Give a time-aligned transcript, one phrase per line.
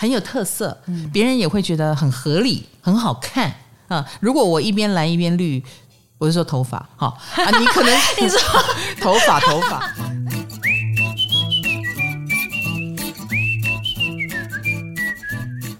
[0.00, 0.74] 很有特色，
[1.12, 3.52] 别人也会觉得很合理、很好看
[3.86, 4.02] 啊。
[4.18, 5.62] 如果我一边蓝一边绿，
[6.16, 8.40] 我是说头发，哈啊，你可能 你说
[8.98, 9.92] 头发头发。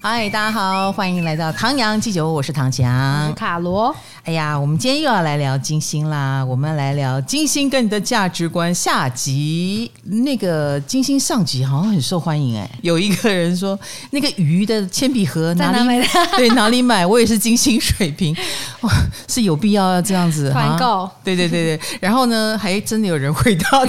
[0.03, 3.97] 嗨，大家好，欢迎来到唐阳鸡酒，我是唐强，卡罗。
[4.31, 6.45] 哎呀，我们今天又要来聊金星啦！
[6.45, 9.91] 我们来聊金星跟你的价值观下集。
[10.05, 13.77] 那个金星上集好像很受欢迎哎，有一个人说
[14.13, 16.01] 那个鱼的铅笔盒哪里买？
[16.37, 17.05] 对，哪里买？
[17.05, 18.33] 我也是金星水平，
[18.83, 18.93] 哇，
[19.27, 21.11] 是有必要要这样子团购？
[21.25, 23.89] 对对对对，然后呢，还真的有人回答的，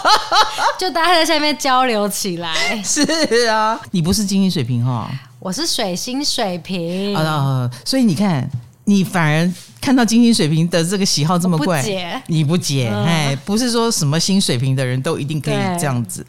[0.80, 2.54] 就大家在下面交流起来。
[2.82, 3.02] 是
[3.48, 5.10] 啊，你不是金星水平哈？
[5.38, 8.50] 我是水星水瓶啊，所以你看。
[8.84, 16.26] 你反而看到金星水平的这个喜好这么怪，不你不解，哎、嗯，不是说什么新水平的人都一定可以这样子。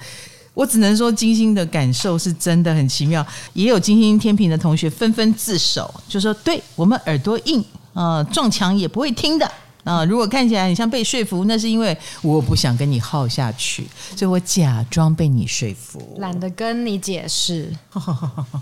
[0.54, 3.26] 我只能说金星的感受是真的很奇妙。
[3.52, 7.60] 也有金星天平的同学纷纷自首，就说：“对我们耳朵硬
[7.94, 9.46] 啊、呃，撞墙也不会听的
[9.84, 10.06] 啊、呃。
[10.06, 17.76] 如果看起来很像被说服，那是因为我不想跟你耗下去，所以我假装被你说服，懒得跟你解释。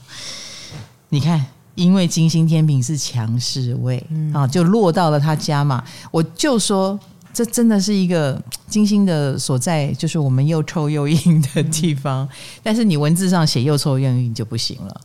[1.10, 5.84] 你看。”因为金星天平是强势位、嗯、啊，就落到了他家嘛。
[6.12, 7.00] 我就说，
[7.34, 12.26] 这真的是一个 金星的所在，就是我们又臭又硬的地方。
[12.26, 12.30] 嗯、
[12.62, 15.02] 但是你文字上写又臭又硬就不行了。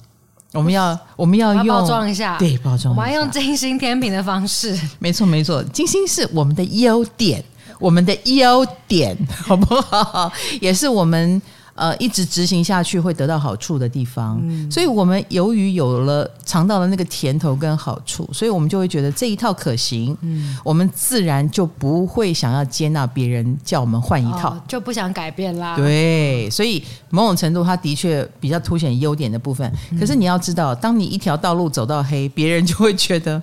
[0.52, 2.94] 我们要我们要用要包装一下，对，包装。
[2.94, 4.78] 我们要用金星天平的方式。
[4.98, 7.42] 没错没错，金星是我们的优点，
[7.78, 10.30] 我们的优点，好不好？
[10.60, 11.40] 也是我们。
[11.78, 25.76] 呃，一直执行下去会得到好处的地方，嗯、所以我们由于有了尝到了那个甜头跟好处，所以我们就会觉得这一套可行，嗯，我们自然就不会想要接纳别人叫我们换一套，哦、就不想改变啦。
[25.76, 29.72] 对，所以某种程度，它的确比较凸显优点的部分。
[30.00, 33.40] 可是你要知道，当你一条道路走到黑，别人就会觉得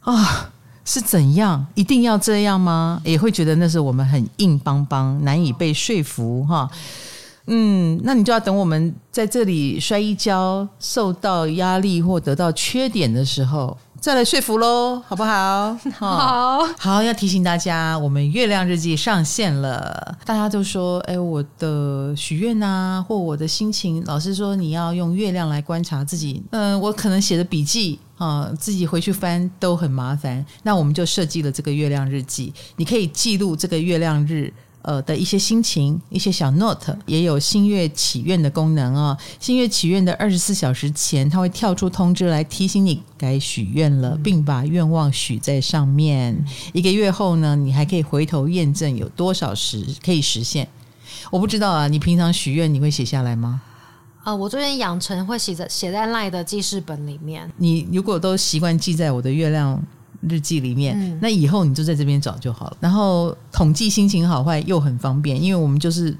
[0.00, 0.50] 啊，
[0.84, 1.66] 是怎样？
[1.74, 3.00] 一定要这样吗？
[3.02, 6.68] 也会觉得那是我们很硬邦邦，难以被说服哈。
[7.46, 15.76] 嗯，那你就要等我们在这里摔一跤、受到压力或得到缺点的时候，再来说服喽，好不好？
[15.94, 20.16] 好好，要提醒大家，我们月亮日记上线了。
[20.24, 26.42] 大家都说，哎，我的许愿啊，或我的心情，老师说你要用月亮来观察自己。
[26.50, 30.44] 嗯，我可能写的笔记啊，自己回去翻都很麻烦。
[30.64, 34.52] 那我们就设计了这个月亮日记，你可以记录这个月亮日。
[34.86, 39.18] 呃的一些心情，一些小 note，也有星月祈愿的功能哦。
[39.40, 46.44] 星月祈愿的二十四小时前，它会跳出通知来提醒你该许愿了，并把愿望许在上面。
[46.72, 50.68] 一个月后呢，你还可以回头验证有多少时可以实现。
[51.32, 53.60] 我不知道啊，你平常许愿你会写下来吗？
[54.22, 57.50] 啊、呃，我最近养成会写在写在 LINE 的记事本里面。
[57.56, 59.82] 你如果都习惯记在我的月亮
[60.22, 62.76] 日记里面，嗯、那以后你就在这边找就好了。
[62.80, 66.16] 然后统计心情好坏又很方便，因为我们就是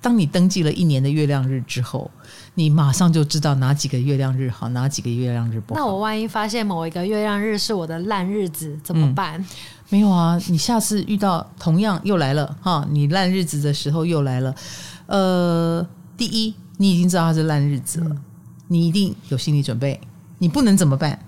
[0.00, 2.10] 当你登记了一年的月亮日之后，
[2.54, 5.80] 你马上就知道哪几个月亮日好，哪几个月亮日不好。
[5.80, 9.40] 那我万一发现某一个月亮日是我的烂日子怎么办？
[9.40, 9.46] 嗯、
[9.90, 14.54] 没有啊，你下次遇到同样又来了哈，你烂日子的时候又来了。
[15.06, 15.86] 呃，
[16.16, 18.22] 第一，你已经知道它是烂日子了，嗯、
[18.68, 20.00] 你一定有心理准备，
[20.38, 21.18] 你不能怎么办？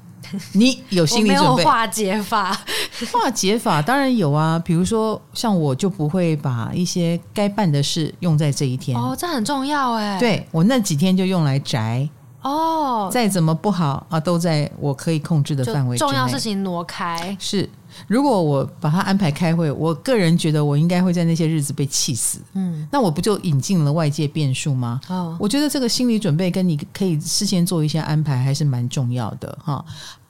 [0.53, 1.65] 你有心理准备？
[1.65, 2.53] 化解法，
[3.13, 4.59] 化解法当然有啊。
[4.59, 8.99] 比如说，像我就不会把一些该办的事用在这一天。
[8.99, 10.19] 哦，这很重要哎。
[10.19, 12.09] 对，我那几天就用来宅。
[12.43, 15.99] 哦，再怎么不好啊，都在我可以控制的范围内。
[15.99, 17.69] 重要事情挪开是。
[18.09, 22.41] 如果我把他安排开会，我个人觉得我应该会在那些日子被气死。
[22.55, 25.01] 嗯，那我不就引进了外界变数吗？
[25.09, 29.83] 哦，我觉得这个心理准备跟你可以事先做一些安排还是蛮重要的哈。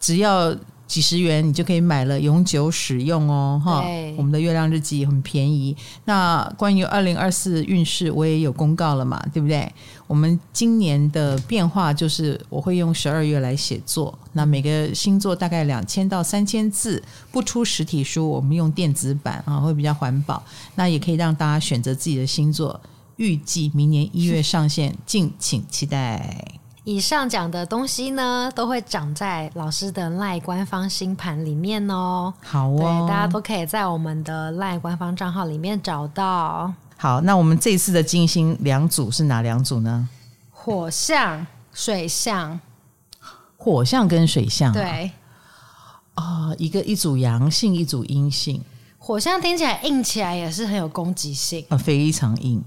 [0.04, 0.54] 只要。
[0.87, 3.82] 几十元你就可以买了永久使用哦，哈！
[4.19, 5.75] 我们的月亮日记很便宜。
[6.04, 9.72] 那关于二零二四运势，我也有公告了嘛，对不对？
[10.06, 17.03] 我们今年的变化就是我会用十二月来写作，那每个星座大概两千到三千字，
[17.33, 20.41] 不出实体书，我们用电子版啊，会比较环保。
[20.74, 22.78] 那也可以让大家选择自己的星座，
[23.16, 26.60] 预计明年一月上线，敬请期待。
[26.84, 32.33] 以上讲的东西呢，都会长在老师的 LINE 官方星盘里面哦。
[32.42, 36.71] 好哦，对，大家都可以在我们的 LINE 官方账号里面找到。
[36.98, 40.07] 好，那我们这次的金星两组是哪两组呢？
[40.51, 42.60] 火象、水象。
[43.57, 45.10] 火象跟水象，对。
[46.15, 48.63] 啊、哦，一个一组阳性，一组阴性。
[48.98, 52.63] 火象听起来硬起来也是很有攻击性啊，非常硬。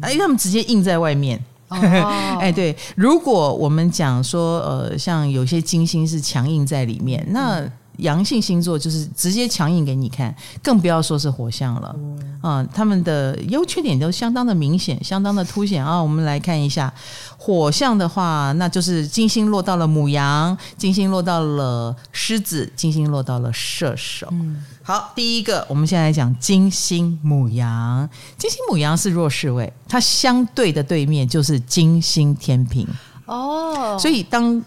[0.00, 1.44] 哎，他们直接硬在外面。
[1.70, 1.76] 哦，
[2.38, 7.62] 哎，对，如果我们讲说，呃，像有些金星是强硬在里面，那。
[7.96, 11.94] 阳性星座就是直接强硬给你看，更不要说是火象了。
[12.40, 16.00] 啊，他们的优缺点都相当的明显，相当的凸显啊。
[16.02, 16.90] 我们来看一下
[17.36, 24.26] 火象的话，那就是金星落到了母羊，金星落到了狮子，金星落到了射手。
[24.30, 32.84] 嗯，好，第一个，我们现在来讲金星母羊，金星母羊是弱势位，它相对的对面就是金星天平。
[33.26, 34.60] 哦，所以当。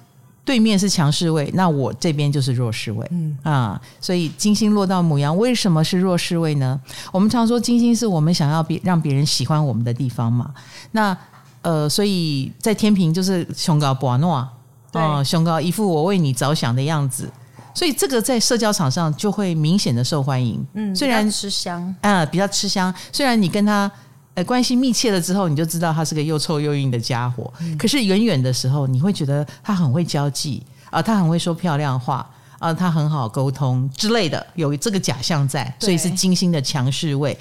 [0.46, 6.78] 对面是强势位，那我这边就是弱势位，嗯啊，所以金星落到母羊，为什么是弱势位呢？
[7.14, 10.54] 我们常说金星是我们想要别让别人喜欢我们的地方嘛。
[10.92, 11.18] 那
[11.62, 14.46] 呃，所以在天平就是胸高博诺
[14.92, 17.32] 啊，胸高一副我为你着想的样子，
[17.74, 20.66] 所以这个在社交场上就会明显的受欢迎。
[20.74, 22.94] 嗯，虽然吃香啊，比较吃香。
[23.12, 23.92] 虽然你跟他。
[24.36, 27.54] 呃，关系密切了之后，你就知道他是个又臭又硬的家伙。
[27.60, 32.28] 嗯、可是远远的时候，你会觉得他很会交际啊，他很会说漂亮话
[32.58, 37.38] 啊，他很好沟通之类的，有这个假象在，所以是金星的强势位。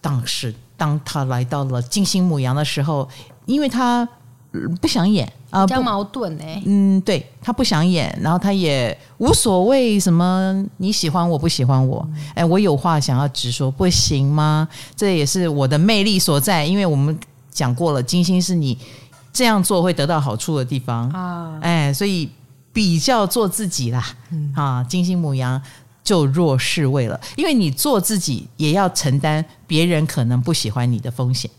[0.00, 3.08] 当时当他来到了金星母羊的时候，
[3.44, 4.08] 因为他。
[4.80, 6.62] 不想演啊，比较矛盾哎、欸。
[6.64, 14.66] 嗯，对，他不想演，然后他也无所谓什么你喜欢我不喜欢我，哎、嗯，我有话想要直说，不行吗？
[14.96, 17.16] 这也是我的魅力所在，因为我们
[17.50, 18.76] 讲过了，金星是你
[19.32, 22.28] 这样做会得到好处的地方啊，哎，所以
[22.72, 25.60] 比较做自己啦，嗯、啊，金星母羊
[26.02, 31.50] 就弱势位了，因为你做自己也要承担别人可能不喜欢你的风险。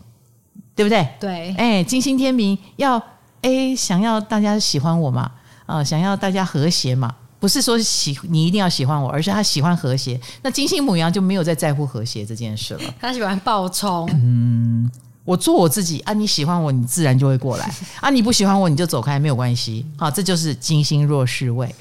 [0.80, 1.06] 对不对？
[1.20, 2.96] 对，哎，金星天秤要
[3.42, 5.30] 哎，想要大家喜欢我嘛，
[5.66, 10.18] 啊、呃，想要大家和谐嘛，不是说喜你一定要喜欢我，而是他喜欢和谐。
[10.40, 14.08] 那金星母羊就没有再在乎和谐这件事了，他喜欢暴冲。
[14.14, 14.90] 嗯，
[15.22, 19.84] 我做我自己啊，你喜欢我，你自然就会过来 啊，你不喜欢我，你就走开，没有关系。
[19.98, 21.74] 好，这就是金星弱势位。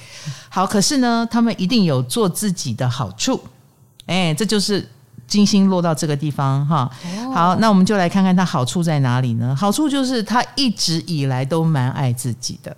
[0.50, 3.40] 好，可是呢，他们一定有做自己的好处，
[4.08, 4.86] 哎，这就是。
[5.30, 6.90] 金星落到这个地方，哈，
[7.34, 9.56] 好，那我们就来看看它好处在哪里呢？
[9.56, 12.76] 好处就是他一直以来都蛮爱自己的，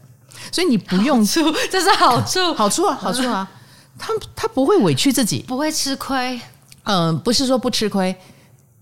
[0.52, 1.40] 所以你不用出，
[1.72, 3.50] 这是好处，好处啊，好处啊，
[3.98, 6.40] 他他不会委屈自己，不会吃亏，
[6.84, 8.16] 嗯，不是说不吃亏，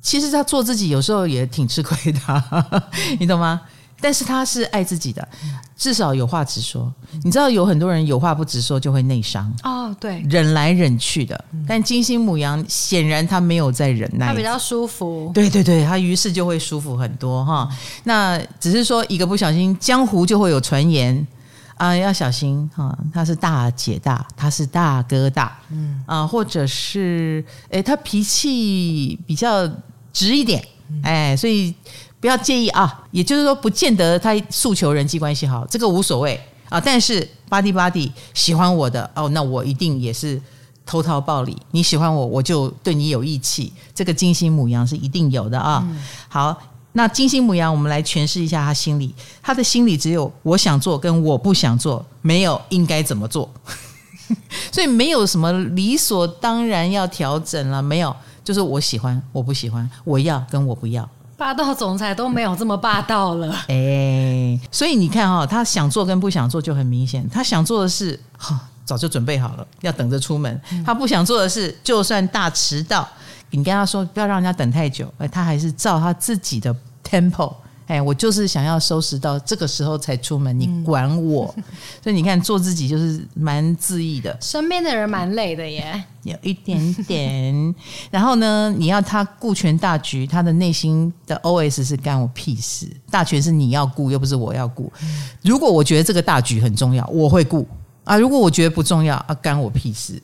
[0.02, 2.20] 其实他做自己有时候也挺吃亏的，
[3.20, 3.62] 你懂吗？
[4.02, 5.28] 但是他是爱自己的，
[5.76, 6.92] 至少有话直说。
[7.24, 11.46] 你知道有很多人有话不直说就会内伤哦，对，忍来忍去的。
[11.68, 15.32] 但金星母羊显然他没有在忍耐，他比较舒服。
[15.34, 17.68] 对对对，他于是就会舒服很多哈。
[18.04, 21.28] 那只是说一个不小心，江湖就会有传言
[21.76, 22.98] 啊，要小心哈。
[23.14, 29.68] 他是大姐大，他是大哥大，嗯啊，或者是诶，他脾气比较
[30.14, 30.66] 直一点，
[31.04, 31.74] 哎，所以。
[32.20, 36.80] 不要介意啊，也就是说，不见得他诉求人际关系好，这个无所谓啊。
[36.80, 40.42] 但是巴蒂巴蒂喜欢我的哦，那我一定也是
[40.86, 41.56] 投桃报李。
[41.72, 43.72] 你喜欢我，我就对你有义气。
[43.96, 45.82] 这个金星母羊是一定有的啊。
[45.90, 46.56] 嗯、好，
[46.92, 49.16] 那金星母羊，我们来诠释一下他心里。
[49.42, 53.50] 他的心里只有我想做跟我不想做，没有应该怎么做。
[54.72, 61.10] 所以没有什么理所当然要调整了，没有，就是我喜欢，我不喜欢，我要跟我不要。
[61.40, 67.26] 霸道总裁都没有这么霸道了，哎，所以你看哈、哦，他想做跟不想做就很明显。
[67.30, 70.54] 他想做的事，哈，早就准备好了，要等着出门；
[70.86, 73.08] 他不想做的事，就算大迟到，
[73.52, 76.76] 你跟他说不要让人家等太久，哎，他还是照他自己的
[77.10, 77.54] tempo。
[77.90, 81.52] 哎，我就是想要收拾到这个时候才出门，你管我？
[81.58, 81.64] 嗯、
[82.04, 84.38] 所以你看，做自己就是蛮恣意的。
[84.40, 87.76] 身边的人蛮累的耶，有一点点。
[88.12, 92.88] 然后呢，你要他顾全大局，他的内心的 OS 是干我屁事。
[93.10, 94.94] 大权是你要顾，又不是我要顾。
[95.42, 97.68] 如果我觉得这个大局很重要，我会顾
[98.04, 98.16] 啊。
[98.16, 100.22] 如果我觉得不重要啊，干我屁事。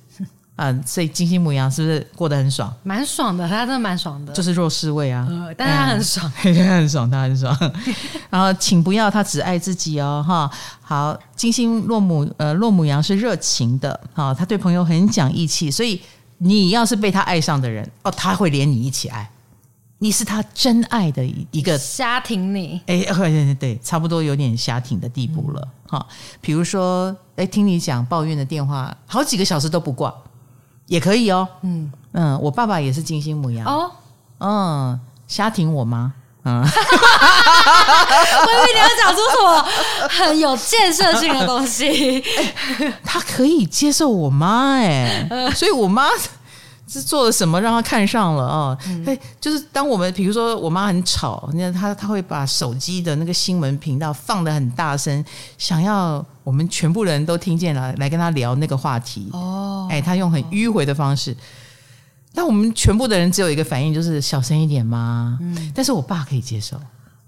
[0.56, 2.74] 啊，所以金星母羊是不是过得很爽？
[2.84, 7.54] 蛮爽的，他真的蛮爽的，就是弱势位啊，呃、但他很爽， 他很爽，他很爽。
[8.32, 10.50] 然后，请不要他只爱自己哦，哈。
[10.82, 16.00] 好，金星落母呃落母羊是热情的，哈，他对朋友很讲义气，所以
[16.38, 19.30] 你要是被他爱上的人，哦，他会连你一起爱，
[19.98, 26.16] 你是他真爱的一个瞎挺你，哎，对对对，差不多有点瞎挺的地步了，哈、嗯。
[26.40, 30.14] 比如说，哎，听你讲抱怨的电话，好几个小时都不挂。
[30.88, 31.92] 也可以哦，嗯。
[32.14, 33.66] 嗯，我爸爸也是金星母羊。
[33.68, 33.92] 哦，
[34.40, 36.14] 嗯，瞎挺我妈？
[36.48, 36.68] 嗯，我
[38.52, 39.66] 以为你要讲出什么
[40.08, 42.24] 很有建设性的东西。
[43.04, 46.08] 他可以接受我妈哎， 所以我妈
[46.88, 48.78] 是做了什么让他看上了哦？
[49.06, 55.24] 哎、嗯，就是当我们比如说我妈很吵，那她她会把手机的那个新闻频道放的很大声，
[55.58, 59.30] 想要我们全部人都听见了，来跟她聊那个话题。
[59.34, 61.36] 哦，哎，她用很迂回的方式，
[62.34, 65.38] 但我们全部的人只有一个反应，就是小声一点嘛。
[65.42, 66.80] 嗯，但是我爸可以接受。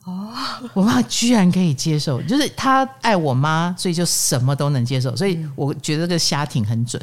[0.07, 0.31] 哦，
[0.73, 7.01] 我爸居然可以接受，就是他爱我妈，所以就什么都能接受，所以我觉得这个瞎挺很准。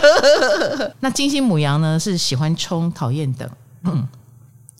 [1.00, 3.46] 那金星母羊呢，是喜欢冲，讨厌等，
[3.82, 4.08] 嗯，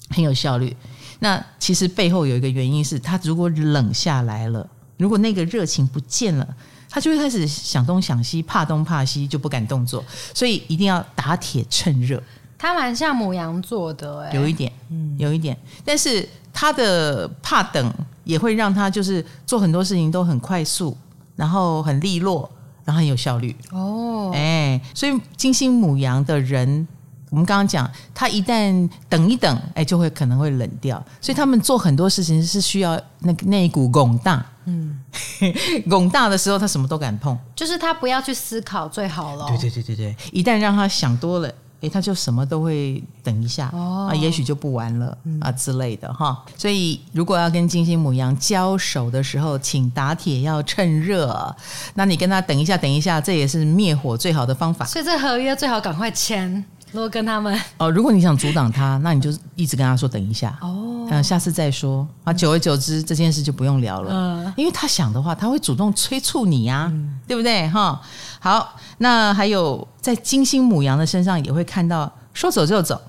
[0.08, 0.74] 很有效率。
[1.18, 4.66] 那其实背后有一个原因是，他如果冷下来了，
[4.96, 6.48] 如果那个热情不见了，
[6.88, 10.02] 他就会开始想东想西，怕东怕西，就不敢动作。
[10.32, 12.22] 所以一定要打铁趁热。
[12.58, 16.28] 他蛮像母羊座的，哎，有一点，嗯，有一点，但是。
[16.50, 20.96] 他的怕等也会让他就是做很多事情都很快速，
[21.36, 22.50] 然后很利落，
[22.84, 23.54] 然后很有效率。
[23.70, 26.88] 哦，哎，所以金星母羊的人，
[27.30, 31.00] 我们刚刚讲，他一旦等一等，哎，就会可能会冷掉。
[31.20, 34.98] 所以他们做很多事情是需要那那一股拱大，嗯，
[35.88, 39.46] 拱大的时候，他什么都敢碰，就是他不要去思考最好了。
[39.46, 41.48] 对对对对对，一旦让他想多了。
[41.80, 46.44] 诶，他就什么都会等一下、哦、啊，也许就不玩了、嗯、啊之类的哈。
[46.56, 51.54] 所以如果要跟金星母羊交手的时候，请打铁要趁热。
[51.94, 54.84] 那你跟他等一下，等一下，这也是灭火最好的方法。
[54.84, 56.64] 所以这合约最好赶快签。
[56.92, 62.32] 如果跟他们哦，如果你想阻挡他，那你就一直跟他说等一下哦，嗯，下次再说啊。
[62.32, 64.10] 久而久之，这件事就不用聊了。
[64.12, 67.68] 嗯，因为他想的话，他会主动催促你呀、啊，嗯、对不对？
[67.68, 68.00] 哈，
[68.40, 73.00] 好，那还有在金星母羊的身上也会看到说走就走，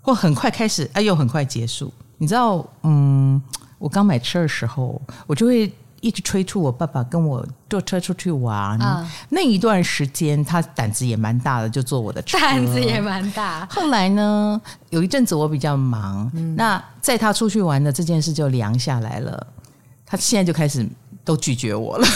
[0.00, 1.92] 或很快开始，哎，又很快结束。
[2.18, 3.40] 你知道，嗯，
[3.78, 5.72] 我刚买车的时候，我就会。
[6.00, 12.38] 一直催促我爸爸跟我坐车出去玩，嗯、那一段时间他胆子也蛮大的，就坐我的车。
[12.38, 13.66] 胆子也蛮大。
[13.70, 19.46] 后来呢，有一阵子我比较忙，嗯、那载他出去玩的这件事就凉下来了。
[20.06, 20.86] 他现在就开始
[21.24, 22.06] 都拒绝我了。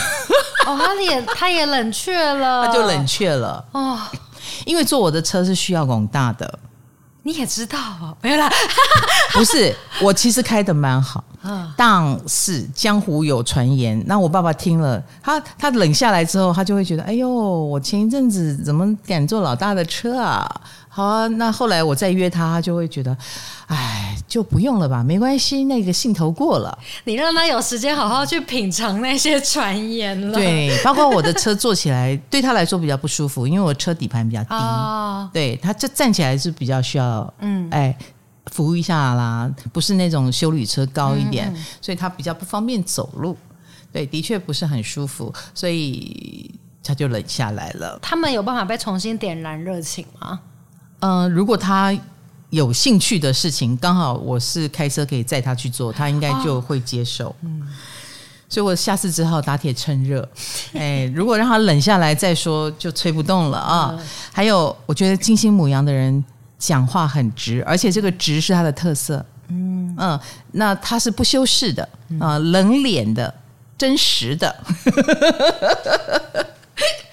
[0.66, 3.64] 哦，他也他也冷却了， 他就冷却了。
[3.72, 3.98] 哦，
[4.64, 6.58] 因为坐我的车是需要广大的。
[7.25, 8.50] 你也知道哦， 没有啦，
[9.33, 11.23] 不是，我其实开的蛮好，
[11.76, 20.49] 但是江湖有传言，那我爸爸听了，他他冷下来之后，他就会觉得，哎呦，我前一阵子怎么敢坐老大的车啊？
[20.94, 23.16] 好啊，那后来我再约他，他就会觉得，
[23.66, 26.78] 哎，就不用了吧，没关系，那个兴头过了。
[27.04, 30.34] 你让他有时间好好去品尝那些传言了。
[30.34, 37.96] 对，包括我的车坐起来对他来说比较不舒服，因为我车底盘比较低，哦、对，他就站起来是比较需要，嗯，哎，
[38.50, 43.34] 扶一下啦，不是那种修理车高一点，嗯嗯，所以他比较不方便走路。
[43.90, 47.99] 对，的确不是很舒服，所以他就冷下来了。
[48.02, 50.40] 他们有办法被重新点燃热情吗？
[51.02, 51.97] 嗯、呃，如果他
[52.50, 57.28] 有兴趣的事情，刚好我是开车可以载他去做，他应该就会接受。
[57.28, 57.62] 哦、嗯，
[58.49, 60.28] 所以我下次只好打铁趁热。
[60.75, 63.90] 哎，如果让他冷下来再说，就吹不动了啊。
[63.92, 66.25] 嗯、还有，我觉得金星母羊的人
[66.59, 69.25] 讲话很直，而且这个直是他的特色。
[69.49, 70.21] 嗯嗯，
[70.52, 71.88] 那他是不修饰的
[72.21, 73.35] 啊，冷脸的，
[73.76, 74.54] 真实的。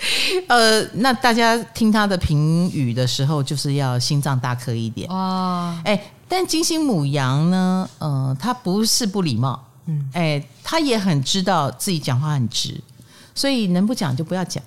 [0.47, 5.77] 呃，那大家听他的评语的时候，就是要心脏大颗一点哦。
[5.83, 12.79] 哎，但金星母羊呢，呃，他不是不礼貌，嗯，哎，他也很知道自己讲话很直，
[13.35, 14.63] 所以能不讲就不要讲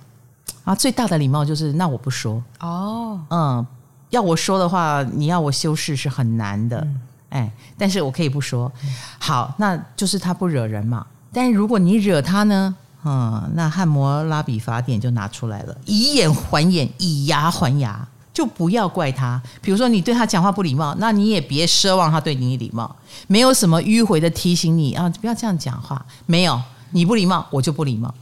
[0.65, 0.75] 啊。
[0.75, 3.67] 最大的礼貌就是，那我不说哦，嗯，
[4.11, 8.71] 要我说的话，你要我修饰是很难的，嗯、哎，但是我可以不说。
[9.19, 11.07] 好，那就是他不惹人嘛。
[11.33, 12.77] 但是如果你惹他呢？
[13.05, 19.43] 嗯，那汉谟拉比法典就拿出来了，以眼还眼，以牙还牙，就不要怪他。
[19.61, 22.95] 比如说你对他讲话不礼貌，那你也别奢望他对你礼貌。
[23.27, 26.05] 没有什么迂回的提醒你啊，不要这样讲话。
[26.27, 28.15] 没有，你不礼貌，我就不礼貌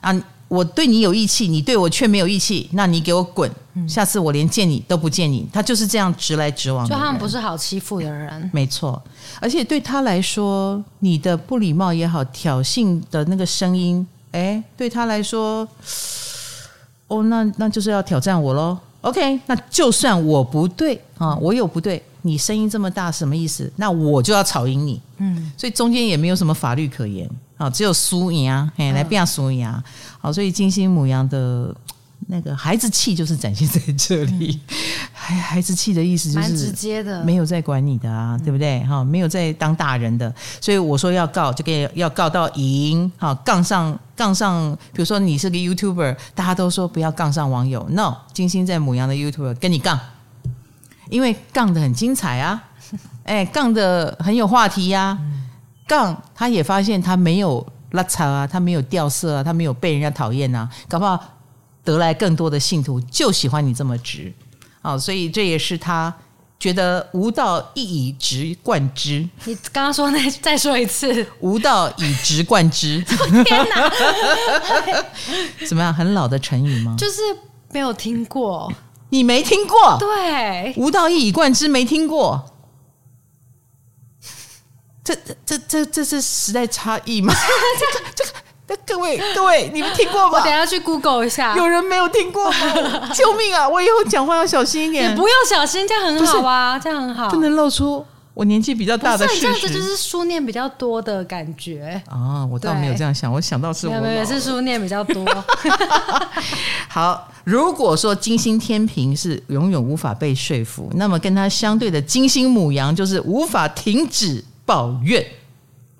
[0.00, 0.14] 啊。
[0.52, 3.50] 我对你有义气，你对我却没有义气，那你给我滚！
[3.88, 5.48] 下次我连见你都不见你。
[5.50, 6.94] 他就是这样直来直往的。
[6.94, 9.02] 就他们不是好欺负的人，没错。
[9.40, 15.66] 而且对他来说，你的不礼貌也好，挑衅的那个声音，哎，对他来说，
[17.06, 18.76] 哦，那那就是要挑战我喽。
[19.00, 23.72] OK，那就算我不对啊，我有不对，你声音这么大，什么意思？
[23.76, 25.00] 那我就要吵赢你。
[25.16, 27.26] 嗯，所以中间也没有什么法律可言。
[27.62, 29.82] 啊，只有输赢啊，嘿，来变输赢啊！
[30.20, 31.72] 好，所以金星母羊的
[32.26, 34.58] 那个孩子气就是展现在这里。
[35.14, 38.80] 孩孩子气的意思就是直接的，没有在管你的啊，对不对？
[38.80, 40.34] 哈，没有在当大人的。
[40.60, 43.10] 所以我说要告，就给要告到赢。
[43.16, 47.86] 好，杠上杠上，比如说你是个 YouTuber，大家都说不要杠上网友。
[47.90, 50.00] No，金星在母羊的 YouTuber 跟你杠。
[51.08, 52.64] 因为杠的很精彩啊，
[53.22, 55.18] 哎，杠的很有话题呀、啊。
[55.86, 61.18] 杠他也发现他没有拉扯啊，他没有掉色啊，他没有被人家讨厌啊，搞不好
[61.84, 64.32] 得来更多的信徒就喜欢你这么直
[64.82, 66.12] 啊，所以这也是他。
[66.58, 69.28] 觉得无道一以直贯之。
[69.46, 73.02] 你刚刚说那再说一次，无道以直贯之。
[73.44, 73.92] 天哪！
[75.66, 75.92] 怎么样？
[75.92, 76.94] 很老的成语吗？
[76.96, 77.20] 就是
[77.72, 78.72] 没有听过。
[79.08, 79.96] 你没听过？
[79.98, 82.51] 对，无道一以贯之，没听过。
[85.04, 87.34] 这这这这这是时代差异吗？
[87.78, 88.30] 这个这个。
[88.86, 90.38] 各位各位，你们听过吗？
[90.38, 91.54] 我等下去 Google 一下。
[91.54, 93.10] 有人没有听过吗？
[93.12, 93.68] 救命啊！
[93.68, 95.12] 我以后讲话要小心一点。
[95.12, 97.28] 你不用小心，这样很好啊，这样很好。
[97.28, 99.40] 不能露出我年纪比较大的事实。
[99.42, 102.46] 这样子就是书念比较多的感觉啊！
[102.46, 105.22] 我倒没有这样想，我想到是我也是书念比较多。
[106.88, 115.24] 好，如果说金星天平是永远无法被说服，那么跟它相对的金星母羊就是无法停止抱怨。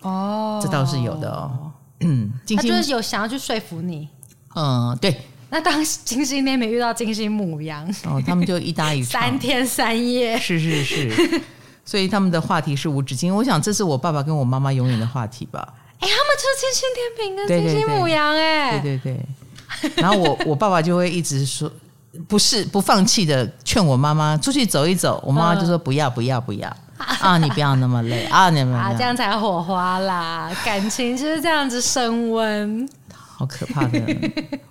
[0.02, 1.70] 哦，这倒是有的哦。
[2.04, 4.08] 嗯，他就是有想要去说服你。
[4.54, 5.16] 嗯，对。
[5.50, 10.38] 那当金星那边遇到金星母羊，哦，他们就一搭一唱， 三天三夜。
[10.38, 11.42] 是是是，
[11.84, 13.34] 所以他们的话题是无止境。
[13.34, 15.74] 我想这是我爸爸跟我妈妈永远的话题吧。
[16.00, 19.92] 哎、欸，他们就是金星天平跟金星母羊，哎，对对对。
[19.96, 21.70] 然后我我爸爸就会一直说，
[22.26, 25.22] 不是不放弃的劝我妈妈出去走一走。
[25.24, 26.76] 我妈妈就说不要不要不要。
[27.20, 28.50] 啊，你不要那么累啊！
[28.50, 32.88] 你们啊，这样才火花啦，感情就是这样子升温。
[33.14, 33.98] 好可怕的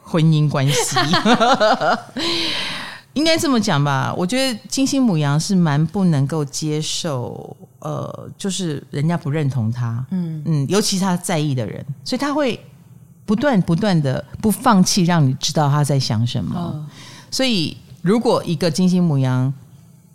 [0.02, 0.96] 婚姻关系，
[3.14, 4.14] 应该这么讲吧？
[4.18, 12.58] 我觉得金星母羊是蛮不能够接受，呃，就是人家不认同他，嗯嗯，尤其他在意的人，所以他会
[13.26, 16.58] 不断不断的不放弃，让你知道他在想什么。
[16.58, 16.86] 哦、
[17.30, 19.54] 所以，如果一个金星母羊，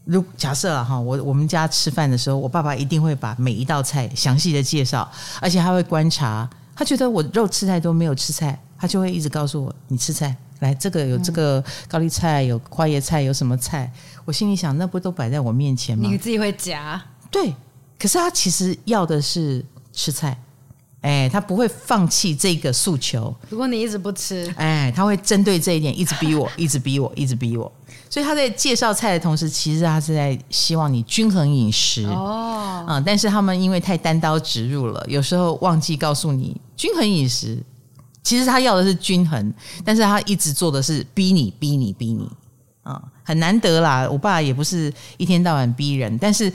[0.06, 5.10] 如假设啊哈，我我们家吃饭的时候，我爸爸一定会把每一道菜详细的介绍，
[5.40, 13.92] 而且他会观察，他觉得我肉吃太多没有吃菜，他就会一直告诉我，你吃菜，来这个有这个高丽菜，有花椰菜，有什么菜？
[14.24, 16.08] 我心里想，那不都摆在我面前吗？
[16.08, 17.02] 你自己会夹？
[17.30, 17.52] 对，
[17.98, 20.38] 可是他其实要的是吃菜。
[21.02, 23.32] 哎，他不会放弃这个诉求。
[23.48, 27.70] 如果你一直不吃，哎，他会针对这一点一直逼我，一直逼我，一直逼我。
[28.16, 32.02] 所以他在介绍菜的同时，其实他是在希望你均衡饮食。
[32.06, 37.62] 哦，嗯，但是他们因为太单刀直入了，有时候忘记告诉你均衡饮食。
[38.22, 39.52] 其实他要的是均衡，
[39.84, 42.26] 但是他一直做的是逼你，逼你，逼你。
[42.84, 44.08] 啊，很难得啦。
[44.10, 46.50] 我爸也不是一天到晚逼人，但是。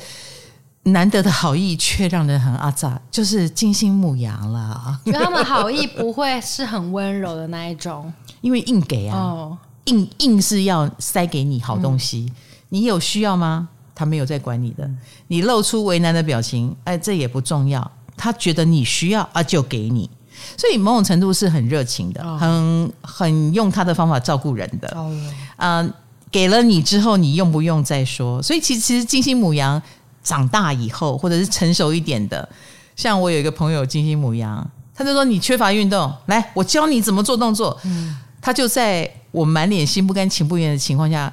[0.85, 4.99] 难得的好意却让人很阿扎，就是金星牧羊啦。
[5.13, 12.25] 他们好意不会是很温柔的那一种， 因为硬给啊，哦、硬硬是要塞给你好东西。
[12.29, 12.35] 嗯、
[12.69, 13.69] 你有需要吗？
[13.95, 14.89] 他没有在管你的。
[15.27, 17.91] 你露出为难的表情，哎，这也不重要。
[18.15, 20.09] 他觉得你需要啊，就给你。
[20.57, 24.87] 所以某种程度是很热情的，哦、很很用他的方法照顾人的。
[24.89, 25.93] 啊、哦呃，
[26.31, 28.41] 给了你之后，你用不用再说？
[28.41, 29.81] 所以其实其实金星母羊。
[30.23, 32.47] 长大以后，或者是成熟一点的，
[32.95, 34.63] 像我有一个朋友金星母羊，
[34.93, 37.75] 他就说，你缺乏运动，来，我教你怎么做动作。
[37.85, 41.31] 嗯，他就在我满脸心不甘情不愿的情况下，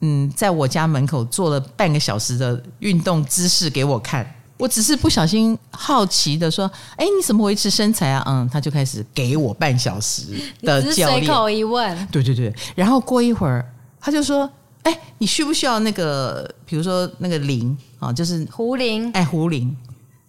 [0.00, 4.34] 嗯，在我家门口做了半个小时的运动姿势给我看。
[4.58, 8.22] 我只是不小心好奇的说，哎，你怎么维持身材啊？
[8.26, 11.24] 嗯，他就开始给我半小时的教练。
[11.24, 13.64] 随口一问，对对对，然后过一会儿，
[14.00, 14.48] 他就说。
[14.82, 16.50] 哎，你需不需要那个？
[16.64, 19.12] 比如说那个铃啊，就是壶铃。
[19.12, 19.76] 哎，壶铃。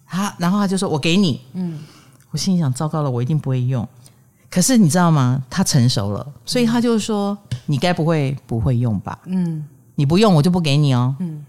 [0.06, 1.78] 他然后他就说：“我给你。”嗯，
[2.30, 3.88] 我心里想：糟糕了，我一定不会用。
[4.52, 5.40] 可是你知道吗？
[5.48, 11.14] 他成熟了，所以他就说：“你该不会不会用吧？”嗯，你不用，我就不给你哦。
[11.20, 11.42] 嗯，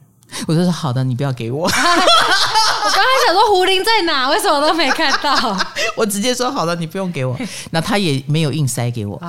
[0.47, 1.65] 我就说：“好的，你不要给我。
[1.67, 4.29] ”我刚才想说胡林在哪？
[4.29, 5.57] 为什么都没看到？
[5.97, 7.37] 我直接说：“好的，你不用给我。”
[7.71, 9.21] 那他也没有硬塞给我。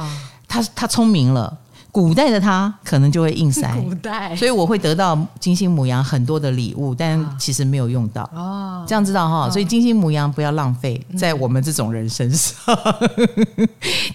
[0.47, 1.59] 他他聪明了。
[1.95, 8.29] 古代的他可能就会硬塞，古代，所以我会得到金星母羊很多的礼物，但其实没有用到。
[8.35, 12.77] 哦，这样知道哈，所以金星母羊不要浪费在我们这种人身上，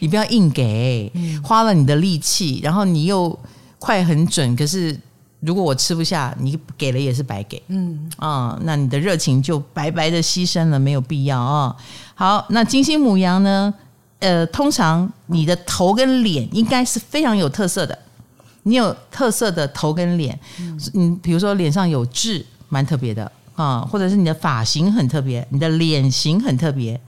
[0.01, 1.09] 你不要硬给，
[1.41, 3.39] 花了你的力气，然后你又
[3.79, 4.99] 快很准，可是
[5.39, 7.63] 如果我吃不下，你给了也是白给。
[7.69, 8.09] 嗯。
[8.17, 11.73] 啊，那你的热情就白白的牺牲了，没有必要啊。
[12.13, 13.73] 好，那金星母羊呢？
[14.19, 17.97] 呃，通常你的头跟脸应该是非常有特色的。
[18.63, 20.37] 你有特色的头跟脸，
[20.93, 26.99] 嗯，比如说脸上有痣，蛮特别的啊，或者是你的发型很特别，你的脸型很特别。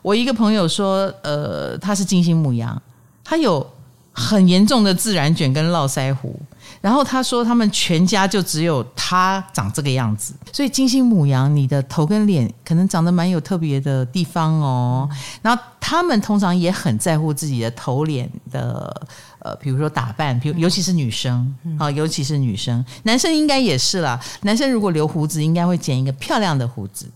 [0.00, 2.80] 我一个朋友说，呃，他是金星母羊，
[3.22, 3.64] 他有
[4.12, 6.40] 很严重的自然卷跟络腮胡。
[6.80, 15.08] 然后他说，他们全家就只有他长这个样子，所以金星母羊，你的头跟脸可能长得蛮有特别的地方哦。
[15.42, 19.08] 然后他们通常也很在乎自己的头脸的，
[19.40, 24.20] 呃，比如说打扮，比如尤其是女生啊，尤其是女生，男生应该也是啦。
[24.42, 27.10] 男生如果留胡子，应该会剪一个漂亮的胡子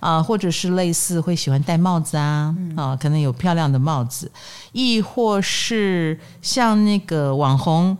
[0.00, 4.28] 啊，或者是类似会喜欢戴帽子啊啊，可能有漂亮的帽子，
[4.72, 7.96] 亦或是像那个网红。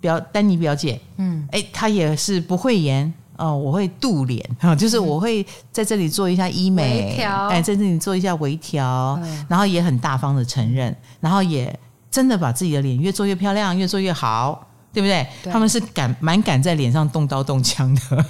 [0.00, 11.78] 表丹尼表姐，嗯，哎，她也是不会演哦，我会度脸哈，就是我会在这里做一下医美，哎，在这里做一下微调，嗯、然后也很大方的承认，然后也
[12.10, 14.67] 真的把自己的脸越做越漂亮，越做越好。
[14.98, 15.24] 对不对？
[15.44, 18.24] 对，他们是敢蛮敢在脸上动刀动枪的，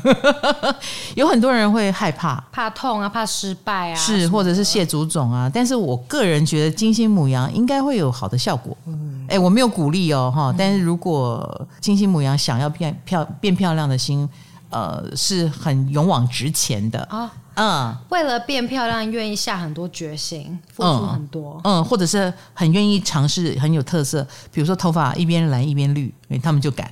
[1.16, 5.50] 有很多人会害怕，怕痛啊，怕失败啊，是或者是谢祖种啊。
[5.52, 8.76] 但是我个人觉得金星母羊应该会有好的效果。
[8.87, 10.54] 嗯，哎，我没有鼓励哦，哈。
[10.59, 14.28] 但是如果金星母羊想要变漂变漂亮的心，
[14.68, 17.33] 呃，是很勇往直前的啊。
[17.59, 26.88] 嗯，为了变漂亮，愿意下很多决心，付出很多，嗯，嗯，或者是很愿意尝试很有特色，比如说头发一边蓝一边绿，哎，他们就敢，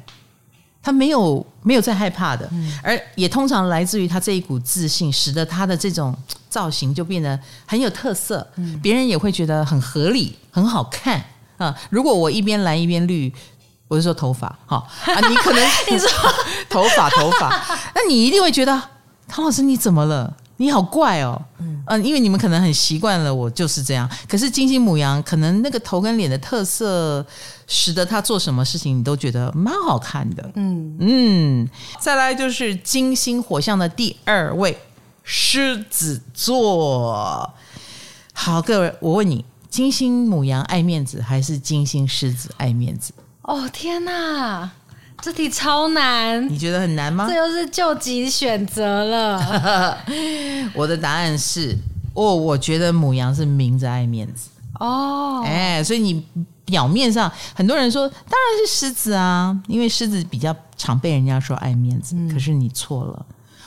[0.82, 6.12] 他没有没有在害怕的，嗯，而也通常来自于他这一股自信，使得他的这种
[6.50, 11.22] 造型就变得很有特色，嗯，别人也会觉得很合理，很好看。
[11.58, 11.72] 啊。
[11.90, 13.32] 如果我一边蓝一边绿，
[13.86, 14.84] 我是说头发，哈。
[15.06, 16.08] 啊，你可能 你说
[16.68, 17.48] 头发头发，
[17.94, 18.82] 那你一定会觉得
[19.28, 20.34] 唐老师你怎么了？
[20.58, 24.08] 你好怪哦，嗯、呃，因为你们可能很习惯了，我就是这样。
[24.28, 27.24] 可是金星母羊可能那个头跟脸的特色，
[27.66, 30.50] 使得他做什么事情你都觉得蛮好看的。
[30.54, 31.68] 嗯嗯，
[32.00, 34.78] 再来就是金星火象的第二位
[35.22, 37.52] 狮子座。
[38.32, 43.12] 好，各位，我问你，金星母羊爱面子还是金星狮子爱面子？
[43.42, 44.72] 哦天哪！
[45.20, 47.26] 这题超难，你觉得很难吗？
[47.28, 49.98] 这又是救急选择了。
[50.74, 51.76] 我的答案是，
[52.14, 54.48] 哦，我觉得母羊是明着爱面子
[54.78, 56.24] 哦，哎，所以你
[56.64, 63.26] 表面上很多人说，当然是狮子啊，因为狮子比较常被人家说爱面子，嗯、可是你错了。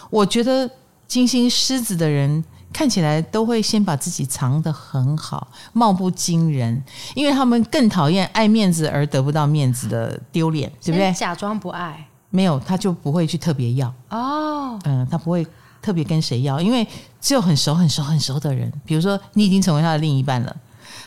[0.09, 0.69] 我觉得
[1.07, 2.43] 金星狮子的人。
[2.71, 6.81] 看起来都会先把自己藏得很好，貌不惊人，
[7.15, 11.11] 因为他们更讨厌爱面子而得不到面子的丢脸，对不对？
[11.13, 15.45] 假装不爱，没有他就不会去特别要哦，嗯，他不会
[15.81, 16.87] 特别跟谁要，因为
[17.19, 20.55] 只有很熟、很熟、很熟的人，比如说你已经成为他的另一半了，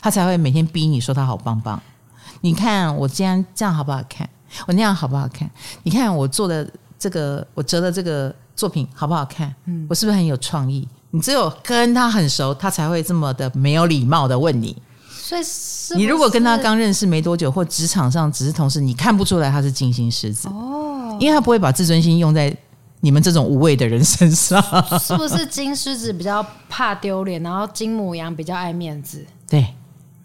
[0.01, 1.81] 他才会每天逼你说他好棒棒。
[2.41, 4.29] 你看我这样这样好不好看？
[4.67, 5.49] 我那样好不好看？
[5.85, 9.55] 你看我做的这个，我折的这个作品好不好看？
[9.67, 10.87] 嗯，我是不是很有创意？
[11.13, 14.77] 你只有跟他很熟，他才会这么的没有礼貌的问你。
[15.09, 22.55] 所以是，你如果跟他刚认识没多久，或职场上只是同事，你看不出来他是金星狮子哦，因为他不会把自尊心用在
[23.01, 24.63] 你们这种无谓的人身上。
[24.99, 29.25] 是不是金狮子比较怕丢脸，然后金母羊比较爱面子？
[29.49, 29.67] 对，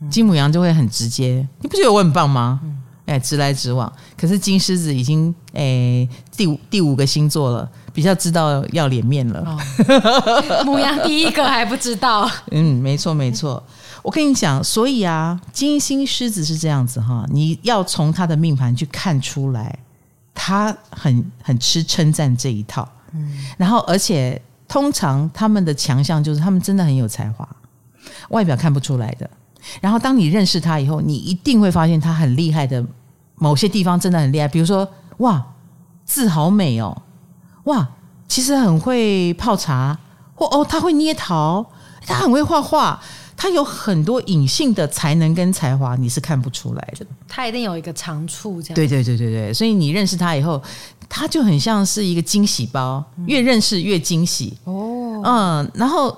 [0.10, 1.47] 金母羊就会很直接。
[1.62, 2.60] 你不觉得我很棒吗？
[2.63, 3.91] 嗯哎，直来直往。
[4.17, 9.40] 可是金狮子已经哎第五第五个星座了，比较知道要脸面了。
[9.44, 9.58] 哦、
[10.64, 12.30] 牡羊第一个还不知道。
[12.52, 13.62] 嗯，没错没错。
[14.04, 19.80] 我跟你讲，所以啊，金星狮子是这样子哈，你要从他的命盘去看出来，
[20.32, 22.88] 他很很吃称赞这一套。
[23.14, 27.50] 嗯，然后而且通常他们的强项就是他们真的很有才华，
[28.30, 29.28] 外表看不出来的。
[29.82, 32.86] 然后，当你认识他以后，你一定会发现他很厉害的
[33.34, 34.48] 某些地方真的很厉害。
[34.48, 35.44] 比如说，哇，
[36.06, 36.96] 字好美哦，
[37.68, 37.88] 哇，
[38.28, 39.98] 其实很会泡茶，
[40.36, 41.66] 或哦，他会捏陶，
[42.06, 43.00] 他很会画画，
[43.36, 47.06] 他有很多隐性的才能跟才华，你是看不出来的。
[47.28, 48.76] 他一定有一个长处，这样。
[48.76, 50.62] 对对对对对，所以你认识他以后，
[51.10, 54.58] 他就很像是一个惊喜包，越认识越惊喜。
[54.64, 56.18] 哦，嗯，然后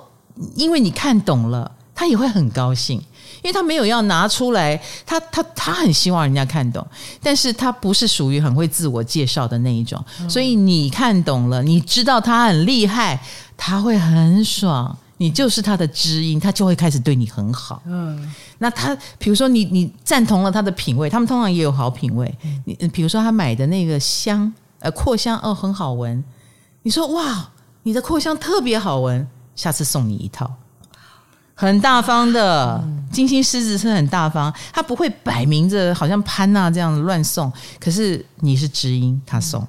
[0.54, 3.02] 因为你看懂了，他也会很高兴。
[3.42, 6.86] 因为他没有要拿出来，他他他很希望人家看懂，
[7.22, 13.20] 但是他不是属于很会自我介绍的那一种，嗯、所以你看懂了，你知道他很厉害，
[13.56, 17.82] 他会很爽，你就是他的知音，他就会开始对你很好。
[17.86, 22.32] 嗯，那他比如说你你赞同了他的品味，他们通常也有好品味。
[22.64, 26.22] 你比如说他买的那个香，呃，扩香哦，很好闻。
[26.82, 27.50] 你说哇，
[27.82, 30.50] 你的扩香特别好闻，下次送你一套。
[31.60, 39.62] 很大方的金星狮子是很大方，他不会摆明着好像潘娜这样乱送，可是你是知音，他送，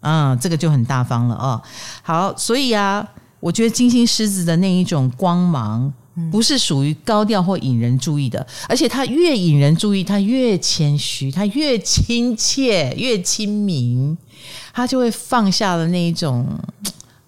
[0.00, 1.60] 嗯，这个就很大方了哦。
[2.00, 3.06] 好，所以啊，
[3.40, 5.92] 我觉得金星狮子的那一种光芒
[6.32, 14.16] 不是属于高调或引人注意的，而且他越引人注意，他越谦虚，他越亲切，越亲民，
[14.72, 16.48] 他就会放下了那一种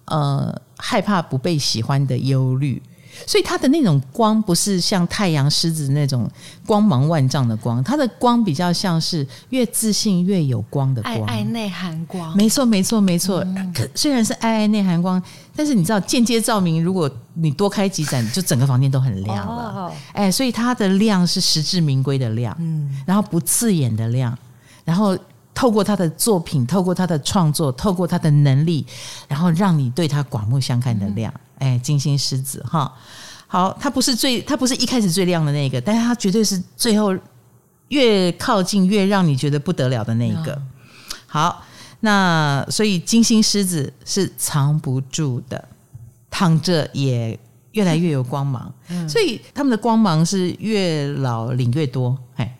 [0.05, 2.81] 呃害怕不被喜欢的忧虑。
[3.25, 6.29] 所以他的那种光不是像太阳狮子那种
[6.65, 12.35] 光芒万丈的光，他的光比较像是越自信越有光的光，爱爱内涵光。
[12.35, 13.43] 没错，没错，没错。
[13.43, 15.21] 嗯、虽然是爱爱内涵光，
[15.55, 19.63] 但是你知道间接照明，如果你多开几盏，就整个房间都很亮了。
[19.75, 24.37] 哦、哎，所以它的亮是实至名归的亮，嗯，然后不刺眼的亮，
[24.83, 25.17] 然后
[25.53, 28.85] 透过他的作品，透过他的创作，透过他的能力，
[29.27, 31.33] 然后让你对他刮目相看的亮。
[31.33, 32.93] 嗯哎，金星狮子哈，
[33.47, 37.17] 好，它不是最，它不是一开始最亮的那个，但是它绝对是最后
[37.87, 40.61] 越靠近越让你觉得不得了的那一个。
[41.25, 41.63] 好，
[42.01, 45.67] 那所以金星狮子是藏不住的，
[46.29, 47.39] 躺着也
[47.71, 48.71] 越来越有光芒，
[49.09, 52.57] 所以他们的光芒是越老领越多，哎，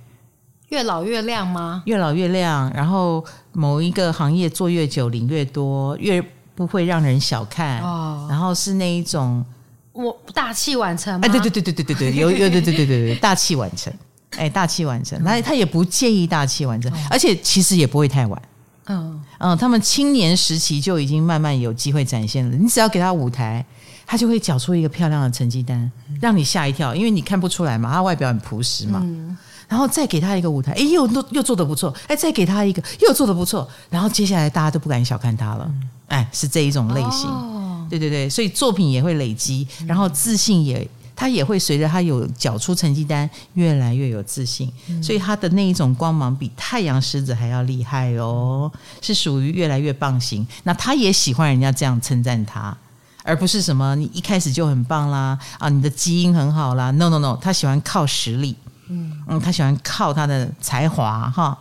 [0.70, 1.84] 越老越亮吗？
[1.86, 6.24] 越老越亮，然后某一个行业做越久领越多，越。
[6.58, 9.46] 不会让人小看，哦、然后是那一种
[9.94, 13.94] 我大器晚成，哎，对对对对对对对，有有对对对对对，大器晚成，
[14.32, 18.42] 哎，大器晚成，他他也不介意大器晚成，嗯、而且其实也不会太晚，
[18.88, 19.22] 嗯。
[19.40, 23.64] 嗯，他们青年时期就已经慢慢有机会展现了，你只要给他舞台，
[24.04, 29.00] 他就会缴出一个漂亮的成绩单，让你吓一跳，因为你看不出来嘛，他外表很朴实嘛。
[29.04, 35.70] 嗯然后再给他一个舞台，哎，又又做得不错，哎，再给他一个，又做得不错，然后接下来大家都不敢小看他了，
[36.08, 44.72] 哎，是这一种类型，哦、对对对，所以作品也会累积，然后自信也，他也会随着他有缴出成绩单，越来越有自信，
[45.04, 50.48] 所以他的那一种光芒比太阳狮子还要厉害哦，是属于越来越棒型。
[50.64, 52.76] 那他也喜欢人家这样称赞他，
[53.24, 58.56] 而不是什么你一开始就很棒啦，啊，你的基因很好啦，no no no，他喜欢靠实力。
[58.90, 61.58] 嗯嗯，他喜欢靠他的才华哈。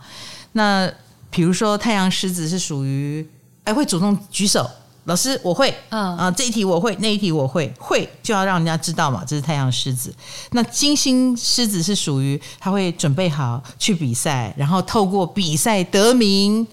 [0.52, 0.90] 那
[1.30, 3.26] 比如说太阳狮子是属于
[3.64, 4.68] 哎会主动举手，
[5.04, 10.14] 老师我会，嗯啊这一题我会，那一题我会，会就要让人家知道嘛，这是太阳狮子。
[10.52, 16.66] 那金星狮子是属于他会准备好去比赛，然后透过比赛得名，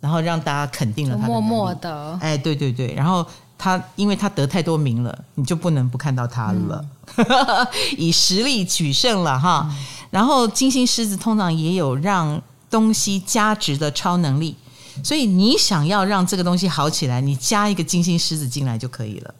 [0.00, 1.28] 然后让大家肯定了他的。
[1.28, 3.26] 默默的，哎对对对，然后。
[3.62, 9.68] 他因为他得太多名了，你就不能不看到他了，嗯、 以实力取胜了哈。
[9.70, 9.76] 嗯、
[10.10, 14.56] 然后金星狮子通常也有让东西加值的超能力，
[15.04, 19.32] 所以你想要让这个东西好起来，你加一个金星狮子进来就可以了。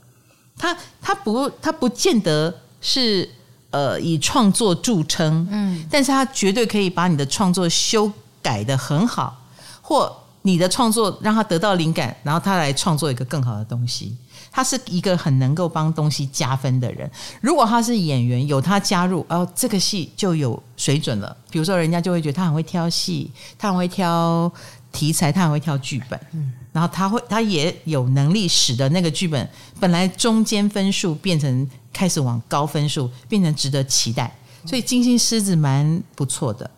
[0.57, 3.29] 他他不他不见得是
[3.71, 9.43] 呃以创作著称，嗯，但是他绝对可以把你的创作修改的很好，
[9.81, 10.22] 或。
[10.42, 14.16] 你的创作让他得到灵感，然后他来创作一个更好的东西。
[14.50, 17.11] 他是一个很能够帮东西加分的人。
[17.40, 21.35] 如果他是演员，有他加入，哦，这个戏就有水准了。
[21.50, 24.52] 比如说，人家就会觉得他很会挑戏，他很会挑
[24.90, 26.20] 题材，他很会挑剧本。
[26.33, 29.48] 嗯，然后他会，他也有能力使得那个剧本
[29.81, 34.31] 本来中间分数变成开始往高分数，变成值得期待。
[34.66, 36.70] 所以金星狮子蛮不错的，